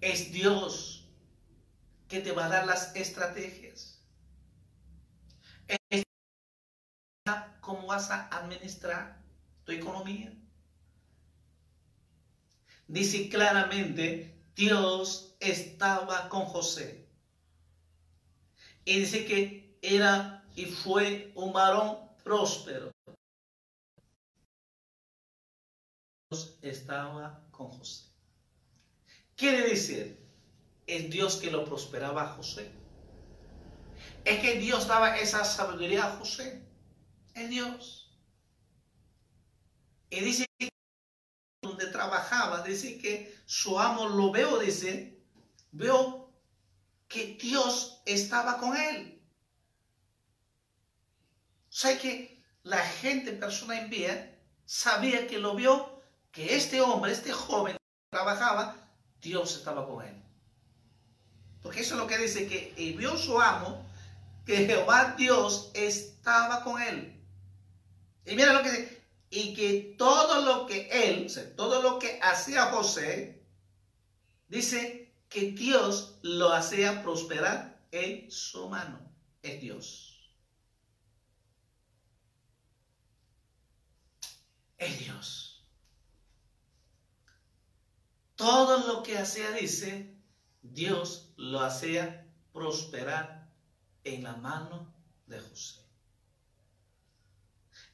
Es 0.00 0.32
Dios 0.32 1.08
que 2.08 2.20
te 2.20 2.32
va 2.32 2.46
a 2.46 2.48
dar 2.48 2.66
las 2.66 2.94
estrategias. 2.94 4.02
Es 5.88 6.02
cómo 7.60 7.86
vas 7.86 8.10
a 8.10 8.28
administrar 8.28 9.22
tu 9.64 9.72
economía. 9.72 10.32
Dice 12.86 13.30
claramente, 13.30 14.38
Dios 14.54 15.34
estaba 15.40 16.28
con 16.28 16.44
José. 16.44 17.08
Y 18.84 19.00
dice 19.00 19.24
que 19.24 19.78
era 19.80 20.43
y 20.54 20.66
fue 20.66 21.32
un 21.34 21.52
varón 21.52 21.98
próspero. 22.22 22.90
Dios 26.30 26.58
estaba 26.62 27.46
con 27.50 27.68
José. 27.68 28.06
Quiere 29.36 29.68
decir, 29.68 30.24
es 30.86 31.10
Dios 31.10 31.36
que 31.36 31.50
lo 31.50 31.64
prosperaba 31.64 32.22
a 32.22 32.34
José. 32.34 32.70
Es 34.24 34.40
que 34.40 34.58
Dios 34.58 34.86
daba 34.86 35.18
esa 35.18 35.44
sabiduría 35.44 36.06
a 36.06 36.16
José. 36.16 36.62
Es 37.34 37.50
Dios. 37.50 38.16
Y 40.10 40.20
dice 40.20 40.46
que 40.58 40.68
donde 41.62 41.86
trabajaba, 41.86 42.62
dice 42.62 42.98
que 42.98 43.36
su 43.46 43.78
amo 43.78 44.08
lo 44.08 44.30
veo, 44.30 44.58
dice, 44.58 45.18
veo 45.72 46.32
que 47.08 47.36
Dios 47.40 48.02
estaba 48.06 48.58
con 48.58 48.76
él. 48.76 49.13
Sea 51.74 51.98
que 51.98 52.40
la 52.62 52.78
gente, 52.78 53.32
persona 53.32 53.80
envía, 53.80 54.38
sabía 54.64 55.26
que 55.26 55.38
lo 55.38 55.56
vio, 55.56 56.00
que 56.30 56.54
este 56.54 56.80
hombre, 56.80 57.10
este 57.10 57.32
joven 57.32 57.76
trabajaba, 58.10 58.76
Dios 59.20 59.56
estaba 59.56 59.84
con 59.84 60.06
él. 60.06 60.22
Porque 61.60 61.80
eso 61.80 61.94
es 61.94 62.00
lo 62.00 62.06
que 62.06 62.16
dice, 62.16 62.46
que 62.46 62.94
vio 62.96 63.16
su 63.16 63.40
amo, 63.40 63.84
que 64.46 64.66
Jehová 64.66 65.16
Dios 65.18 65.72
estaba 65.74 66.62
con 66.62 66.80
él. 66.80 67.20
Y 68.24 68.36
mira 68.36 68.52
lo 68.52 68.62
que 68.62 68.70
dice, 68.70 69.02
y 69.30 69.52
que 69.54 69.96
todo 69.98 70.42
lo 70.42 70.66
que 70.66 70.88
él, 70.92 71.26
o 71.26 71.28
sea, 71.28 71.56
todo 71.56 71.82
lo 71.82 71.98
que 71.98 72.20
hacía 72.22 72.66
José, 72.66 73.42
dice 74.46 75.12
que 75.28 75.50
Dios 75.50 76.20
lo 76.22 76.52
hacía 76.52 77.02
prosperar 77.02 77.80
en 77.90 78.30
su 78.30 78.68
mano. 78.68 79.00
Es 79.42 79.60
Dios. 79.60 80.13
Dios. 84.90 85.64
Todo 88.36 88.86
lo 88.86 89.02
que 89.02 89.18
hacía, 89.18 89.52
dice, 89.52 90.14
Dios 90.62 91.32
lo 91.36 91.60
hacía 91.60 92.26
prosperar 92.52 93.48
en 94.02 94.24
la 94.24 94.36
mano 94.36 94.92
de 95.26 95.40
José. 95.40 95.80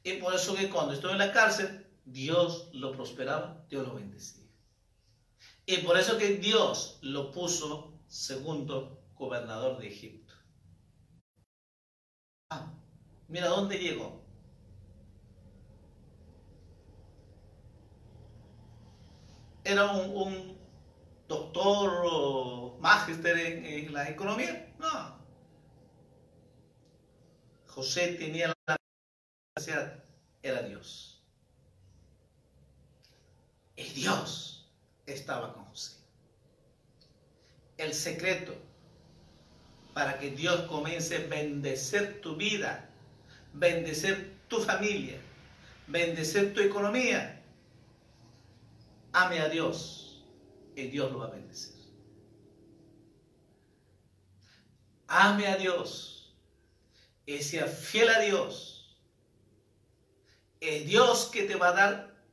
Y 0.03 0.14
por 0.14 0.34
eso 0.34 0.55
que 0.55 0.70
cuando 0.70 0.95
estuvo 0.95 1.12
en 1.12 1.18
la 1.18 1.32
cárcel, 1.32 1.86
Dios 2.05 2.70
lo 2.72 2.93
prosperaba, 2.93 3.64
Dios 3.68 3.86
lo 3.86 3.95
bendecía. 3.95 4.47
Y 5.66 5.78
por 5.78 5.99
eso 5.99 6.18
que 6.18 6.36
Dios 6.36 6.99
lo 7.03 7.30
puso 7.30 8.01
segundo 8.09 9.05
gobernador 9.14 9.78
de 9.78 9.88
Egipto. 9.88 10.34
Ah, 12.51 12.72
mira 13.28 13.49
dónde 13.49 13.78
llegó. 13.78 14.24
Era 19.70 19.92
un, 19.92 20.58
doctor 21.28 22.02
o 22.04 22.76
magister 22.80 23.38
en, 23.38 23.92
la 23.92 24.08
economía. 24.08 24.68
No. 24.78 25.20
José 27.68 28.14
tenía 28.18 28.48
la 28.48 28.76
capacidad, 29.54 30.02
era 30.42 30.62
Dios. 30.62 31.22
Y 33.76 33.84
Dios 33.90 34.68
estaba 35.06 35.54
con 35.54 35.64
José. 35.66 35.98
El 37.78 37.94
secreto 37.94 38.54
para 39.94 40.18
que 40.18 40.30
Dios 40.30 40.62
comience 40.62 41.16
a 41.16 41.28
bendecer 41.28 42.20
tu 42.20 42.34
vida, 42.36 42.88
bendecer 43.52 44.32
tu 44.48 44.60
familia, 44.60 45.18
bendecir 45.86 46.54
tu 46.54 46.60
economía. 46.60 47.39
Ame 49.12 49.40
a 49.40 49.48
Dios 49.48 50.24
y 50.76 50.88
Dios 50.88 51.11
lo 51.12 51.18
va 51.18 51.26
a 51.26 51.30
bendecir. 51.30 51.74
Ame 55.08 55.46
a 55.48 55.56
Dios 55.56 56.36
y 57.26 57.38
sea 57.38 57.66
fiel 57.66 58.08
a 58.08 58.20
Dios. 58.20 58.98
Es 60.61 60.86
Dios 60.86 61.30
que 61.32 61.44
te 61.44 61.56
va 61.56 61.68
a 61.68 61.72
dar 61.72 62.24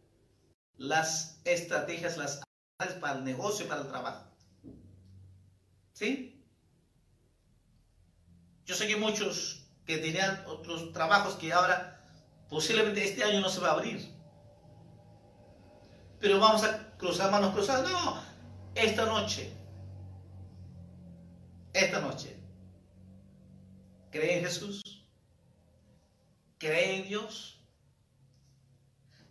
las 0.78 1.42
estrategias, 1.46 2.18
las 2.18 2.42
para 3.00 3.18
el 3.18 3.24
negocio, 3.24 3.68
para 3.68 3.82
el 3.82 3.88
trabajo. 3.88 4.28
¿Sí? 5.94 6.46
Yo 8.66 8.76
sé 8.76 8.88
que 8.88 8.98
muchos 8.98 9.66
que 9.86 9.98
tenían 9.98 10.44
otros 10.46 10.92
trabajos 10.94 11.36
que 11.36 11.54
ahora 11.54 12.00
posiblemente 12.50 13.04
este 13.04 13.24
año 13.24 13.40
no 13.40 13.50
se 13.50 13.62
va 13.62 13.70
a 13.70 13.74
abrir. 13.74 14.17
Pero 16.20 16.40
vamos 16.40 16.64
a 16.64 16.96
cruzar 16.98 17.32
manos 17.32 17.54
cruzadas. 17.54 17.90
No, 17.90 18.22
esta 18.76 19.06
noche. 19.06 19.52
Esta 21.74 22.02
noche. 22.02 22.36
¿Cree 24.12 24.40
en 24.40 24.46
Jesús? 24.46 24.82
¿Cree 26.58 26.98
en 26.98 27.08
Dios? 27.08 27.60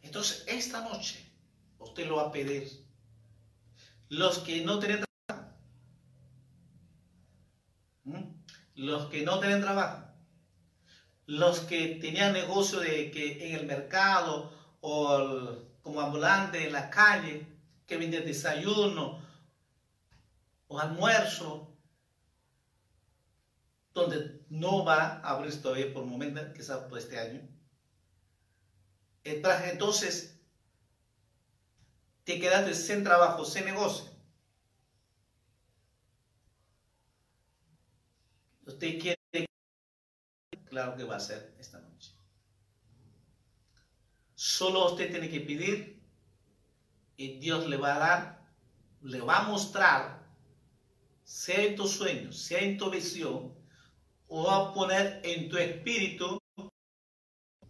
Entonces, 0.03 0.45
esta 0.47 0.83
noche 0.83 1.25
usted 1.79 2.07
lo 2.07 2.17
va 2.17 2.29
a 2.29 2.33
pedir. 2.33 2.71
Los 4.09 4.39
que 4.39 4.65
no 4.65 4.79
tienen 4.79 5.05
trabajo. 5.27 5.51
Los 8.77 9.07
que 9.07 9.23
no 9.23 9.41
tienen 9.41 9.61
trabajo 9.61 10.07
los 11.27 11.61
que 11.61 11.99
tenían 12.01 12.33
negocio 12.33 12.81
de 12.81 13.11
que 13.11 13.49
en 13.49 13.57
el 13.57 13.67
mercado 13.67 14.53
o 14.81 15.57
como 15.87 16.01
ambulante 16.01 16.67
en 16.67 16.73
la 16.73 16.91
calle, 16.91 17.47
que 17.87 17.97
vendían 17.97 18.25
desayuno 18.25 19.25
o 20.67 20.81
almuerzo, 20.81 21.79
donde 23.95 24.45
no 24.49 24.85
va 24.85 25.21
a 25.23 25.31
abrir 25.31 25.63
todavía 25.63 25.93
por 25.93 26.03
el 26.03 26.11
momento, 26.11 26.53
quizás 26.53 26.81
por 26.89 26.99
este 26.99 27.21
año. 27.21 27.49
Entonces, 29.23 30.37
te 32.25 32.41
quedaste 32.41 32.75
sin 32.75 33.05
trabajo, 33.05 33.45
sin 33.45 33.67
negocio. 33.67 34.11
Usted 38.65 38.99
quiere 38.99 39.47
claro 40.65 40.97
que 40.97 41.05
va 41.05 41.15
a 41.15 41.21
ser 41.21 41.55
esta. 41.61 41.86
Solo 44.37 44.93
usted 44.93 45.11
tiene 45.11 45.31
que 45.31 45.41
pedir 45.41 45.99
y 47.17 47.39
Dios 47.39 47.67
le 47.67 47.79
va 47.79 47.95
a 47.95 47.99
dar, 47.99 48.47
le 49.01 49.23
va 49.23 49.39
a 49.39 49.43
mostrar, 49.45 50.23
sea 51.25 51.63
en 51.63 51.75
tu 51.75 51.89
sueño, 51.89 52.31
sea 52.33 52.61
en 52.61 52.77
tu 52.77 52.91
visión, 52.91 53.55
o 54.29 54.45
va 54.45 54.57
a 54.59 54.75
poner 54.75 55.23
en 55.25 55.49
tu 55.49 55.57
espíritu 55.57 56.39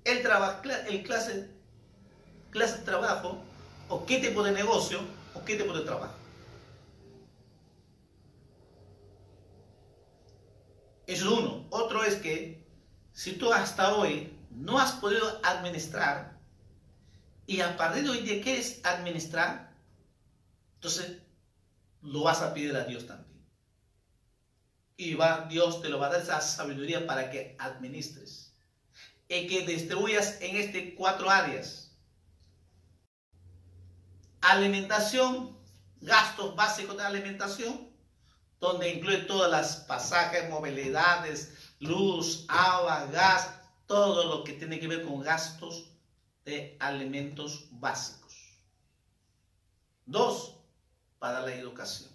el, 0.03 0.23
trabajo, 0.23 0.63
el 0.89 1.05
clase, 1.05 1.49
clase 2.51 2.79
de 2.79 2.85
trabajo, 2.85 3.39
o 3.89 4.05
qué 4.05 4.19
tipo 4.19 4.43
de 4.43 4.51
negocio, 4.51 4.99
o 5.35 5.45
qué 5.45 5.55
tipo 5.55 5.73
de 5.73 5.85
trabajo. 5.85 6.17
Eso 11.07 11.27
es 11.27 11.39
uno. 11.39 11.65
Otro 11.71 12.03
es 12.03 12.17
que 12.17 12.67
si 13.13 13.35
tú 13.35 13.53
hasta 13.53 13.95
hoy 13.95 14.37
no 14.51 14.81
has 14.81 14.91
podido 14.95 15.41
administrar 15.45 16.36
y 17.47 17.61
a 17.61 17.77
partir 17.77 18.03
de 18.03 18.11
hoy 18.11 18.21
día 18.21 18.43
quieres 18.43 18.81
administrar, 18.85 19.73
entonces 20.75 21.19
lo 22.03 22.23
vas 22.23 22.43
a 22.43 22.53
pedir 22.53 22.75
a 22.75 22.85
Dios 22.85 23.07
también. 23.07 23.47
Y 24.97 25.15
va, 25.15 25.47
Dios 25.49 25.81
te 25.81 25.89
lo 25.89 25.99
va 25.99 26.07
a 26.07 26.11
dar 26.11 26.23
esa 26.23 26.41
sabiduría 26.41 27.07
para 27.07 27.31
que 27.31 27.55
administres 27.59 28.55
y 29.29 29.47
que 29.47 29.67
distribuyas 29.67 30.41
en 30.41 30.57
este 30.57 30.95
cuatro 30.95 31.31
áreas. 31.31 31.97
Alimentación, 34.41 35.57
gastos 36.01 36.57
básicos 36.57 36.97
de 36.97 37.05
alimentación, 37.05 37.91
donde 38.59 38.91
incluye 38.91 39.19
todas 39.19 39.51
las 39.51 39.77
pasajes, 39.77 40.49
movilidades, 40.49 41.75
luz, 41.79 42.45
agua, 42.49 43.07
gas, 43.13 43.51
todo 43.87 44.25
lo 44.37 44.45
que 44.45 44.55
tiene 44.55 44.81
que 44.81 44.89
ver 44.89 45.05
con 45.05 45.21
gastos 45.21 45.96
de 46.47 46.77
alimentos 46.81 47.69
básicos. 47.73 48.57
Dos, 50.07 50.57
para 51.19 51.41
la 51.41 51.55
educación. 51.55 52.11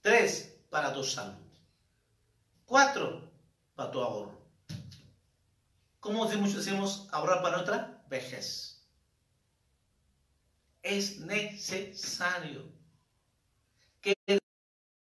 Tres, 0.00 0.56
para 0.70 0.94
tu 0.94 1.02
salud. 1.02 1.34
Cuatro, 2.64 3.30
para 3.74 3.90
tu 3.90 4.00
ahorro. 4.00 4.40
¿Cómo 6.00 6.26
decimos 6.26 7.08
ahorrar 7.10 7.42
para 7.42 7.56
nuestra 7.56 8.04
vejez? 8.08 8.80
Es 10.82 11.18
necesario 11.18 12.72
que 14.00 14.14
en 14.28 14.38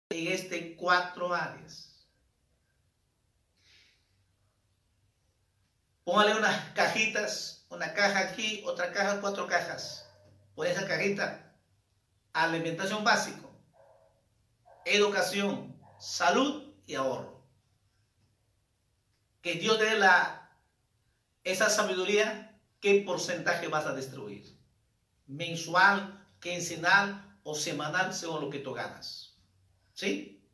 este 0.08 0.76
cuatro 0.76 1.34
áreas 1.34 1.86
Póngale 6.06 6.36
unas 6.36 6.72
cajitas, 6.72 7.55
una 7.68 7.92
caja 7.94 8.20
aquí, 8.20 8.62
otra 8.66 8.92
caja, 8.92 9.20
cuatro 9.20 9.46
cajas. 9.46 10.08
Por 10.54 10.66
esa 10.66 10.86
cajita, 10.86 11.54
alimentación 12.32 13.04
básico, 13.04 13.50
educación, 14.84 15.78
salud 15.98 16.72
y 16.86 16.94
ahorro. 16.94 17.42
Que 19.42 19.54
Dios 19.54 19.78
te 19.78 19.84
dé 19.84 19.98
la, 19.98 20.50
esa 21.44 21.68
sabiduría, 21.68 22.58
qué 22.80 23.02
porcentaje 23.06 23.68
vas 23.68 23.86
a 23.86 23.94
destruir. 23.94 24.58
Mensual, 25.26 26.26
quincenal 26.40 27.38
o 27.42 27.54
semanal, 27.54 28.14
según 28.14 28.40
lo 28.40 28.50
que 28.50 28.60
tú 28.60 28.72
ganas. 28.72 29.36
¿Sí? 29.92 30.44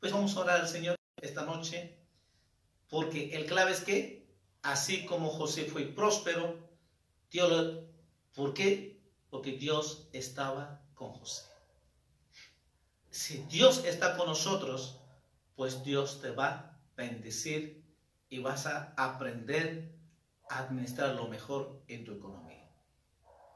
Pues 0.00 0.12
vamos 0.12 0.36
a 0.36 0.40
orar 0.40 0.60
al 0.60 0.68
Señor 0.68 0.96
esta 1.20 1.44
noche 1.44 1.98
porque 2.88 3.34
el 3.34 3.46
clave 3.46 3.72
es 3.72 3.80
que, 3.80 4.23
así 4.64 5.06
como 5.06 5.30
José 5.30 5.66
fue 5.66 5.84
próspero, 5.84 6.58
Dios 7.30 7.84
¿por 8.34 8.52
qué? 8.54 9.00
Porque 9.30 9.52
Dios 9.52 10.08
estaba 10.12 10.82
con 10.94 11.12
José. 11.12 11.44
Si 13.10 13.38
Dios 13.44 13.84
está 13.84 14.16
con 14.16 14.26
nosotros, 14.26 14.98
pues 15.54 15.84
Dios 15.84 16.20
te 16.20 16.30
va 16.30 16.48
a 16.48 16.80
bendecir 16.96 17.84
y 18.28 18.40
vas 18.40 18.66
a 18.66 18.92
aprender 18.96 19.94
a 20.50 20.58
administrar 20.58 21.14
lo 21.14 21.28
mejor 21.28 21.82
en 21.86 22.04
tu 22.04 22.12
economía. 22.12 22.68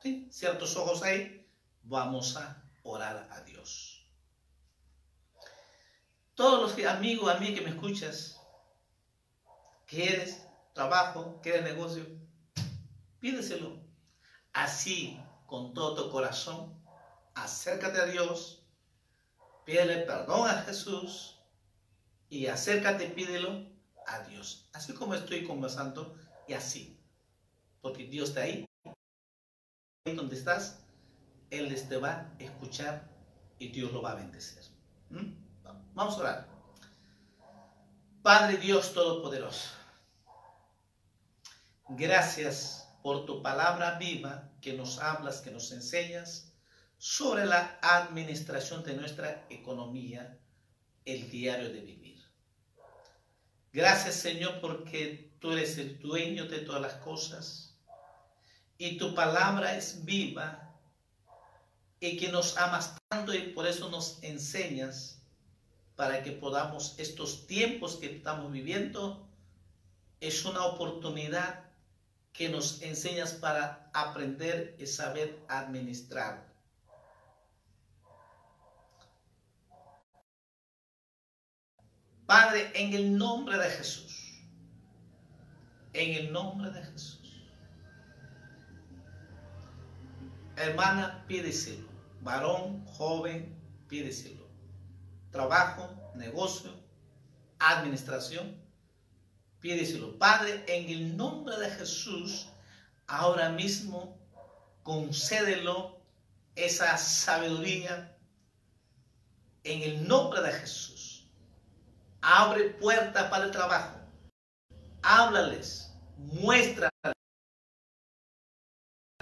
¿Sí? 0.00 0.28
Ciertos 0.30 0.76
ojos 0.76 1.02
ahí, 1.02 1.46
vamos 1.82 2.36
a 2.36 2.62
orar 2.82 3.28
a 3.32 3.40
Dios. 3.42 4.06
Todos 6.34 6.62
los 6.62 6.72
que, 6.72 6.86
amigo, 6.86 7.28
a 7.28 7.38
mí 7.38 7.52
que 7.52 7.62
me 7.62 7.70
escuchas, 7.70 8.38
¿Quieres 9.88 10.46
trabajo? 10.79 11.41
¿Quieres 11.43 11.64
negocio? 11.64 12.07
Pídeselo. 13.18 13.81
Así, 14.53 15.20
con 15.45 15.74
todo 15.74 16.05
tu 16.05 16.11
corazón, 16.12 16.72
acércate 17.35 18.01
a 18.01 18.07
Dios, 18.07 18.62
pídele 19.64 19.99
perdón 20.03 20.49
a 20.49 20.62
Jesús 20.62 21.41
y 22.29 22.47
acércate, 22.47 23.09
pídelo 23.09 23.66
a 24.07 24.20
Dios. 24.20 24.68
Así 24.72 24.95
como 24.95 25.14
estoy 25.14 25.45
conversando 25.45 26.16
y 26.47 26.53
así. 26.53 26.97
Porque 27.81 28.05
Dios 28.07 28.29
está 28.29 28.43
ahí. 28.43 28.64
Ahí 30.05 30.14
donde 30.14 30.37
estás, 30.37 30.85
Él 31.51 31.74
te 31.89 31.97
va 31.97 32.11
a 32.11 32.31
escuchar 32.39 33.11
y 33.59 33.68
Dios 33.68 33.93
lo 33.93 34.01
va 34.01 34.12
a 34.12 34.14
bendecir. 34.14 34.62
¿Mm? 35.11 35.33
Vamos 35.95 36.16
a 36.18 36.20
orar. 36.20 36.49
Padre 38.22 38.59
Dios 38.59 38.93
Todopoderoso. 38.95 39.78
Gracias 41.91 42.86
por 43.03 43.24
tu 43.24 43.43
palabra 43.43 43.99
viva 43.99 44.51
que 44.61 44.74
nos 44.74 44.99
hablas, 44.99 45.41
que 45.41 45.51
nos 45.51 45.72
enseñas 45.72 46.53
sobre 46.99 47.47
la 47.47 47.78
administración 47.80 48.84
de 48.84 48.93
nuestra 48.93 49.47
economía, 49.49 50.39
el 51.07 51.30
diario 51.30 51.70
de 51.70 51.80
vivir. 51.80 52.22
Gracias 53.72 54.16
Señor 54.16 54.61
porque 54.61 55.32
tú 55.41 55.53
eres 55.53 55.78
el 55.78 55.99
dueño 55.99 56.45
de 56.45 56.59
todas 56.59 56.82
las 56.82 56.95
cosas 56.95 57.74
y 58.76 58.99
tu 58.99 59.14
palabra 59.14 59.74
es 59.74 60.05
viva 60.05 60.74
y 62.01 62.18
que 62.18 62.28
nos 62.28 62.59
amas 62.59 62.97
tanto 63.09 63.32
y 63.32 63.53
por 63.53 63.66
eso 63.66 63.89
nos 63.89 64.22
enseñas 64.22 65.22
para 65.97 66.22
que 66.22 66.32
podamos 66.32 66.99
estos 66.99 67.47
tiempos 67.47 67.97
que 67.97 68.16
estamos 68.16 68.53
viviendo 68.53 69.26
es 70.20 70.45
una 70.45 70.66
oportunidad 70.66 71.67
que 72.39 72.49
nos 72.49 72.80
enseñas 72.82 73.32
para 73.32 73.91
aprender 73.93 74.76
y 74.78 74.86
saber 74.86 75.45
administrar. 75.49 76.47
Padre, 82.26 82.70
en 82.74 82.93
el 82.95 83.18
nombre 83.18 83.59
de 83.59 83.68
Jesús, 83.70 84.41
en 85.93 86.26
el 86.26 86.32
nombre 86.32 86.70
de 86.70 86.80
Jesús. 86.84 87.45
Hermana, 90.55 91.24
pídeselo. 91.26 91.89
Varón, 92.20 92.86
joven, 92.86 93.61
pídeselo. 93.89 94.47
Trabajo, 95.32 96.12
negocio, 96.14 96.70
administración, 97.59 98.62
pídeselo. 99.61 100.18
Padre, 100.18 100.64
en 100.68 100.88
el 100.88 101.16
nombre 101.16 101.56
de 101.56 101.70
Jesús, 101.70 102.48
ahora 103.06 103.50
mismo, 103.50 104.18
concédelo 104.82 106.00
esa 106.54 106.96
sabiduría 106.96 108.16
en 109.64 109.82
el 109.82 110.09
nombre 110.09 110.40
de 110.40 110.52
Jesús 110.52 111.09
Abre 112.20 112.70
puertas 112.70 113.30
para 113.30 113.44
el 113.44 113.50
trabajo. 113.50 113.96
Háblales, 115.02 115.92
muéstrales 116.16 116.92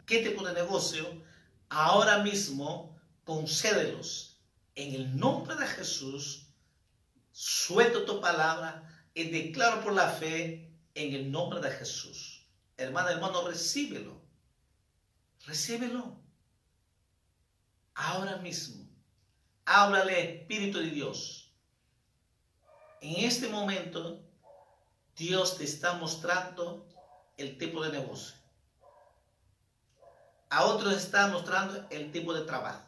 qué 0.06 0.20
tipo 0.20 0.46
de 0.46 0.54
negocio 0.54 1.04
ahora 1.68 2.18
mismo 2.22 2.96
concédelos 3.24 4.40
en 4.76 4.94
el 4.94 5.16
nombre 5.16 5.56
de 5.56 5.66
Jesús. 5.66 6.46
Suelto 7.32 8.04
tu 8.04 8.20
palabra 8.20 8.95
y 9.16 9.30
declaro 9.30 9.82
por 9.82 9.94
la 9.94 10.08
fe 10.08 10.70
en 10.94 11.12
el 11.12 11.32
nombre 11.32 11.60
de 11.60 11.72
Jesús. 11.72 12.46
Hermano, 12.76 13.08
hermano, 13.08 13.48
recíbelo. 13.48 14.22
Recíbelo. 15.44 16.16
Ahora 17.96 18.36
mismo. 18.36 18.86
Háblale, 19.64 20.36
Espíritu 20.42 20.78
de 20.78 20.90
Dios 20.90 21.46
en 23.00 23.24
este 23.24 23.48
momento, 23.48 24.20
Dios 25.16 25.58
te 25.58 25.64
está 25.64 25.94
mostrando 25.94 26.86
el 27.36 27.58
tipo 27.58 27.82
de 27.82 27.92
negocio. 27.92 28.36
A 30.50 30.64
otros 30.64 30.94
está 30.94 31.28
mostrando 31.28 31.86
el 31.90 32.10
tipo 32.10 32.32
de 32.32 32.44
trabajo. 32.44 32.84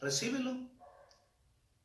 Recíbelo. 0.00 0.56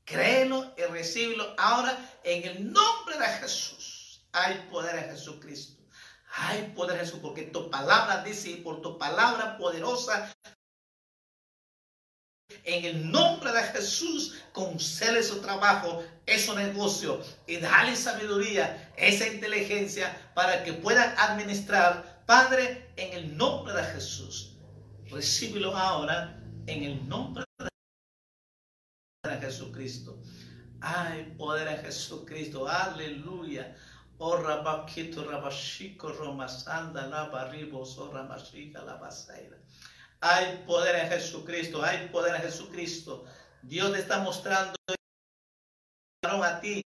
Créelo 0.05 0.73
y 0.77 0.81
recíbelo 0.83 1.53
ahora 1.57 1.97
en 2.23 2.43
el 2.43 2.71
nombre 2.71 3.17
de 3.17 3.27
Jesús. 3.39 4.25
Hay 4.31 4.67
poder 4.69 4.95
en 4.95 5.11
Jesucristo. 5.11 5.81
Hay 6.33 6.73
poder 6.75 6.99
en 6.99 7.05
Jesús 7.05 7.19
porque 7.21 7.43
tu 7.43 7.69
palabra 7.69 8.23
dice, 8.23 8.57
por 8.57 8.81
tu 8.81 8.97
palabra 8.97 9.57
poderosa 9.57 10.31
en 12.63 12.85
el 12.85 13.11
nombre 13.11 13.51
de 13.51 13.63
Jesús, 13.63 14.35
concede 14.51 15.23
su 15.23 15.41
trabajo, 15.41 16.03
su 16.37 16.55
negocio 16.55 17.21
y 17.47 17.57
dale 17.57 17.95
sabiduría, 17.95 18.93
esa 18.95 19.27
inteligencia 19.27 20.31
para 20.33 20.63
que 20.63 20.73
puedan 20.73 21.13
administrar. 21.17 22.23
Padre, 22.25 22.93
en 22.95 23.13
el 23.13 23.37
nombre 23.37 23.73
de 23.73 23.83
Jesús, 23.83 24.57
recíbelo 25.09 25.75
ahora 25.75 26.39
en 26.67 26.83
el 26.83 27.09
nombre 27.09 27.43
de 27.59 27.69
Jesucristo. 29.41 30.19
Ay, 30.79 31.35
poder 31.37 31.67
en 31.67 31.77
Jesucristo, 31.77 32.67
aleluya. 32.67 33.75
Oh, 34.17 34.37
rabaquito, 34.37 35.23
rabashiko, 35.23 36.13
romasanda, 36.13 37.07
la 37.07 37.25
barribos, 37.25 37.97
oh, 37.97 38.11
ramashika, 38.11 38.83
la 38.83 38.95
basaira. 38.95 39.57
Hay 40.21 40.63
poder 40.67 40.95
en 40.95 41.09
Jesucristo, 41.09 41.83
hay 41.83 42.07
poder 42.09 42.35
en 42.35 42.41
Jesucristo. 42.43 43.25
Dios 43.63 43.91
te 43.93 43.99
está 43.99 44.19
mostrando 44.19 44.75
a 46.23 46.59
ti. 46.61 46.83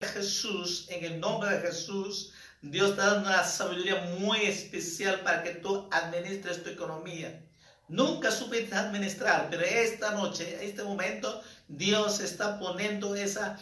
Jesús, 0.00 0.86
en 0.90 1.04
el 1.04 1.20
nombre 1.20 1.50
de 1.50 1.60
Jesús, 1.60 2.32
Dios 2.62 2.90
está 2.90 3.14
dando 3.14 3.28
una 3.28 3.44
sabiduría 3.44 4.00
muy 4.18 4.42
especial 4.42 5.20
para 5.20 5.42
que 5.42 5.54
tú 5.54 5.88
administres 5.90 6.62
tu 6.62 6.70
economía. 6.70 7.43
Nunca 7.88 8.30
supiste 8.30 8.74
administrar, 8.74 9.48
pero 9.50 9.62
esta 9.62 10.12
noche, 10.12 10.58
este 10.62 10.82
momento, 10.82 11.42
Dios 11.68 12.20
está 12.20 12.58
poniendo 12.58 13.14
esa 13.14 13.58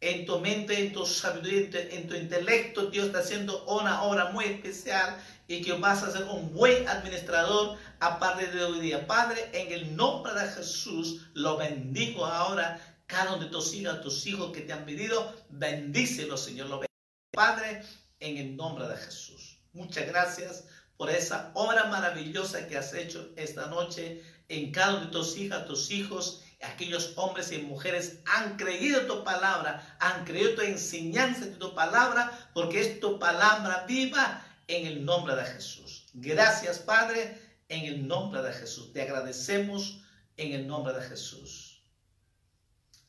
en 0.00 0.26
tu 0.26 0.38
mente, 0.40 0.78
en 0.78 0.92
tu 0.92 1.06
sabiduría, 1.06 1.68
en 1.90 2.06
tu 2.06 2.14
intelecto, 2.14 2.86
Dios 2.86 3.06
está 3.06 3.20
haciendo 3.20 3.64
una 3.64 4.02
obra 4.02 4.26
muy 4.30 4.44
especial 4.44 5.16
y 5.48 5.62
que 5.62 5.72
vas 5.72 6.02
a 6.02 6.10
ser 6.10 6.24
un 6.24 6.52
buen 6.52 6.86
administrador 6.88 7.78
a 8.00 8.18
partir 8.18 8.50
de 8.52 8.64
hoy 8.64 8.80
día. 8.80 9.06
Padre, 9.06 9.48
en 9.52 9.72
el 9.72 9.96
nombre 9.96 10.34
de 10.34 10.48
Jesús, 10.48 11.28
lo 11.34 11.56
bendigo 11.56 12.26
ahora. 12.26 12.80
Cada 13.06 13.34
uno 13.34 13.44
de 13.44 13.50
tus 13.50 13.72
hijos, 13.74 14.00
tus 14.02 14.26
hijos 14.26 14.52
que 14.52 14.62
te 14.62 14.72
han 14.72 14.84
pedido, 14.84 15.32
bendícelo, 15.48 16.36
Señor. 16.36 16.66
Lo 16.66 16.80
bendigo. 16.80 16.86
Padre, 17.32 17.82
en 18.20 18.36
el 18.36 18.56
nombre 18.56 18.88
de 18.88 18.96
Jesús. 18.96 19.58
Muchas 19.72 20.06
gracias 20.06 20.64
por 20.96 21.10
esa 21.10 21.50
obra 21.54 21.84
maravillosa 21.86 22.66
que 22.68 22.76
has 22.76 22.92
hecho 22.94 23.30
esta 23.36 23.66
noche 23.66 24.22
en 24.48 24.72
cada 24.72 24.96
uno 24.96 25.06
de 25.06 25.12
tus 25.12 25.36
hijas, 25.36 25.66
tus 25.66 25.90
hijos 25.90 26.42
aquellos 26.62 27.12
hombres 27.16 27.52
y 27.52 27.58
mujeres 27.58 28.20
han 28.26 28.56
creído 28.56 29.06
tu 29.06 29.24
palabra, 29.24 29.96
han 30.00 30.24
creído 30.24 30.54
tu 30.54 30.62
enseñanza 30.62 31.46
de 31.46 31.56
tu 31.56 31.74
palabra, 31.74 32.50
porque 32.54 32.80
es 32.80 33.00
tu 33.00 33.18
palabra 33.18 33.84
viva 33.86 34.44
en 34.66 34.86
el 34.86 35.04
nombre 35.04 35.36
de 35.36 35.44
Jesús. 35.44 36.06
Gracias, 36.14 36.78
Padre, 36.78 37.40
en 37.68 37.84
el 37.84 38.06
nombre 38.06 38.42
de 38.42 38.52
Jesús. 38.52 38.92
Te 38.92 39.02
agradecemos 39.02 40.02
en 40.36 40.52
el 40.52 40.66
nombre 40.66 40.94
de 40.94 41.02
Jesús. 41.02 41.82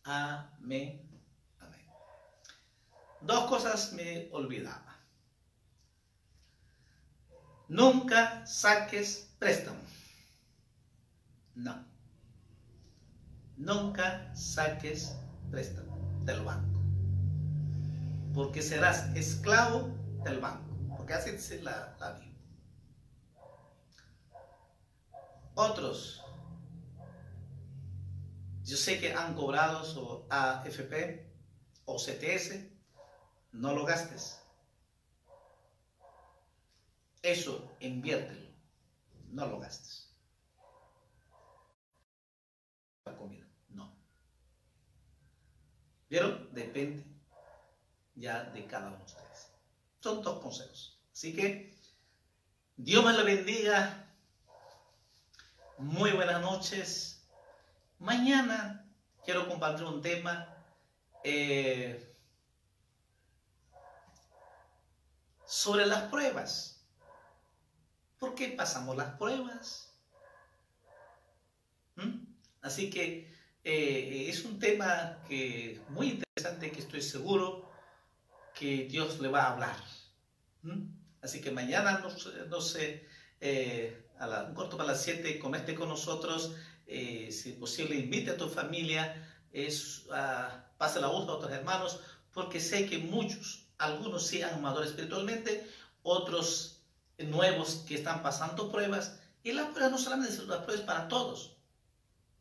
Amén. 0.04 1.02
Amén. 1.60 1.86
Dos 3.22 3.46
cosas 3.46 3.94
me 3.94 4.30
olvidaba. 4.32 4.87
Nunca 7.68 8.46
saques 8.46 9.36
préstamo. 9.40 9.80
No 11.56 11.88
nunca 13.58 14.34
saques 14.36 15.16
préstamo 15.52 15.98
del 16.24 16.42
banco. 16.42 16.80
Porque 18.34 18.62
serás 18.62 19.16
esclavo 19.16 19.90
del 20.24 20.40
banco. 20.40 20.78
Porque 20.96 21.14
así 21.14 21.32
dice 21.32 21.62
la, 21.62 21.96
la 22.00 22.12
Biblia. 22.14 22.38
Otros, 25.56 26.24
yo 28.64 28.78
sé 28.78 29.00
que 29.00 29.14
han 29.14 29.34
cobrado 29.34 29.84
su 29.84 30.26
AFP 30.30 31.34
o 31.86 31.98
CTS, 31.98 32.68
no 33.54 33.74
lo 33.74 33.86
gastes. 33.86 34.37
Eso 37.28 37.76
inviértelo, 37.82 38.48
no 39.32 39.48
lo 39.48 39.60
gastes. 39.60 40.16
La 43.04 43.18
comida. 43.18 43.46
¿Vieron? 46.10 46.48
Depende 46.54 47.04
ya 48.16 48.46
de 48.46 48.66
cada 48.66 48.88
uno 48.88 48.98
de 49.00 49.04
ustedes. 49.04 49.52
Son 50.00 50.22
dos 50.22 50.42
consejos. 50.42 51.02
Así 51.12 51.36
que 51.36 51.76
Dios 52.78 53.04
me 53.04 53.12
lo 53.12 53.26
bendiga. 53.26 54.10
Muy 55.80 56.14
buenas 56.14 56.40
noches. 56.40 57.28
Mañana 58.00 58.90
quiero 59.26 59.50
compartir 59.50 59.84
un 59.84 60.02
tema 60.02 60.48
eh, 61.26 62.16
sobre 65.46 65.86
las 65.86 66.04
pruebas. 66.04 66.77
¿Por 68.20 68.34
qué 68.34 68.50
pasamos 68.50 68.96
las 68.98 69.16
pruebas? 69.16 69.94
¿Mm? 71.96 72.26
Así 72.62 72.90
que 72.90 73.32
eh, 73.64 74.26
es 74.30 74.44
un 74.46 74.60
tema 74.60 75.20
que 75.28 75.82
muy 75.90 76.12
interesante 76.12 76.72
que 76.72 76.80
estoy 76.80 77.02
seguro 77.02 77.70
que 78.56 78.86
Dios 78.86 79.20
le 79.20 79.28
va 79.28 79.44
a 79.44 79.54
hablar. 79.54 79.78
Así 81.22 81.42
que 81.42 81.52
mañana, 81.52 82.04
no, 82.50 82.62
sé, 82.62 83.08
eh, 83.40 84.08
a 84.20 84.44
un 84.44 84.56
corto 84.56 84.78
para 84.78 84.92
las 84.92 85.04
7, 85.04 85.38
comete 85.40 85.76
con 85.76 85.90
nosotros. 85.90 86.56
Eh, 86.88 87.30
si 87.32 87.52
es 87.52 87.56
posible, 87.56 87.96
invite 87.96 88.32
a 88.32 88.38
tu 88.38 88.50
familia, 88.50 89.28
es, 89.52 90.08
pase 90.78 91.00
la 91.00 91.08
voz 91.08 91.28
a 91.28 91.34
otros 91.34 91.52
hermanos, 91.52 92.00
porque 92.34 92.60
sé 92.60 92.88
que 92.88 92.98
muchos, 92.98 93.68
algunos 93.78 94.26
sí 94.26 94.42
han 94.42 94.62
madurado 94.62 94.90
espiritualmente, 94.90 95.68
otros 96.02 96.77
nuevos 97.18 97.84
que 97.88 97.96
están 97.96 98.22
pasando 98.24 98.72
pruebas. 98.72 99.20
Y 99.44 99.52
las 99.52 99.68
pruebas 99.68 99.92
no 99.92 99.98
solamente 99.98 100.34
son 100.34 100.48
las 100.48 100.64
pruebas 100.64 100.86
para 100.86 101.08
todos, 101.08 101.58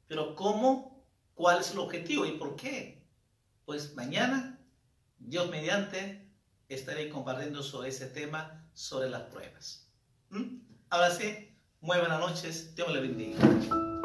pero 0.09 0.35
cómo 0.35 0.97
¿Cuál 1.37 1.61
es 1.61 1.71
el 1.73 1.79
objetivo 1.79 2.25
y 2.25 2.33
por 2.33 2.57
qué? 2.57 3.05
Pues 3.67 3.95
mañana, 3.95 4.59
Dios 5.19 5.51
mediante, 5.51 6.27
estaré 6.71 7.11
compartiendo 7.11 7.63
sobre 7.63 7.91
ese 7.91 8.07
tema, 8.07 8.67
sobre 8.73 9.11
las 9.11 9.25
pruebas. 9.25 9.87
¿Mm? 10.31 10.61
Ahora 10.89 11.11
sí, 11.11 11.55
muy 11.83 11.99
buenas 11.99 12.21
noches, 12.21 12.75
Dios 12.75 12.89
me 12.89 12.95
le 12.95 13.01
bendiga. 13.03 13.96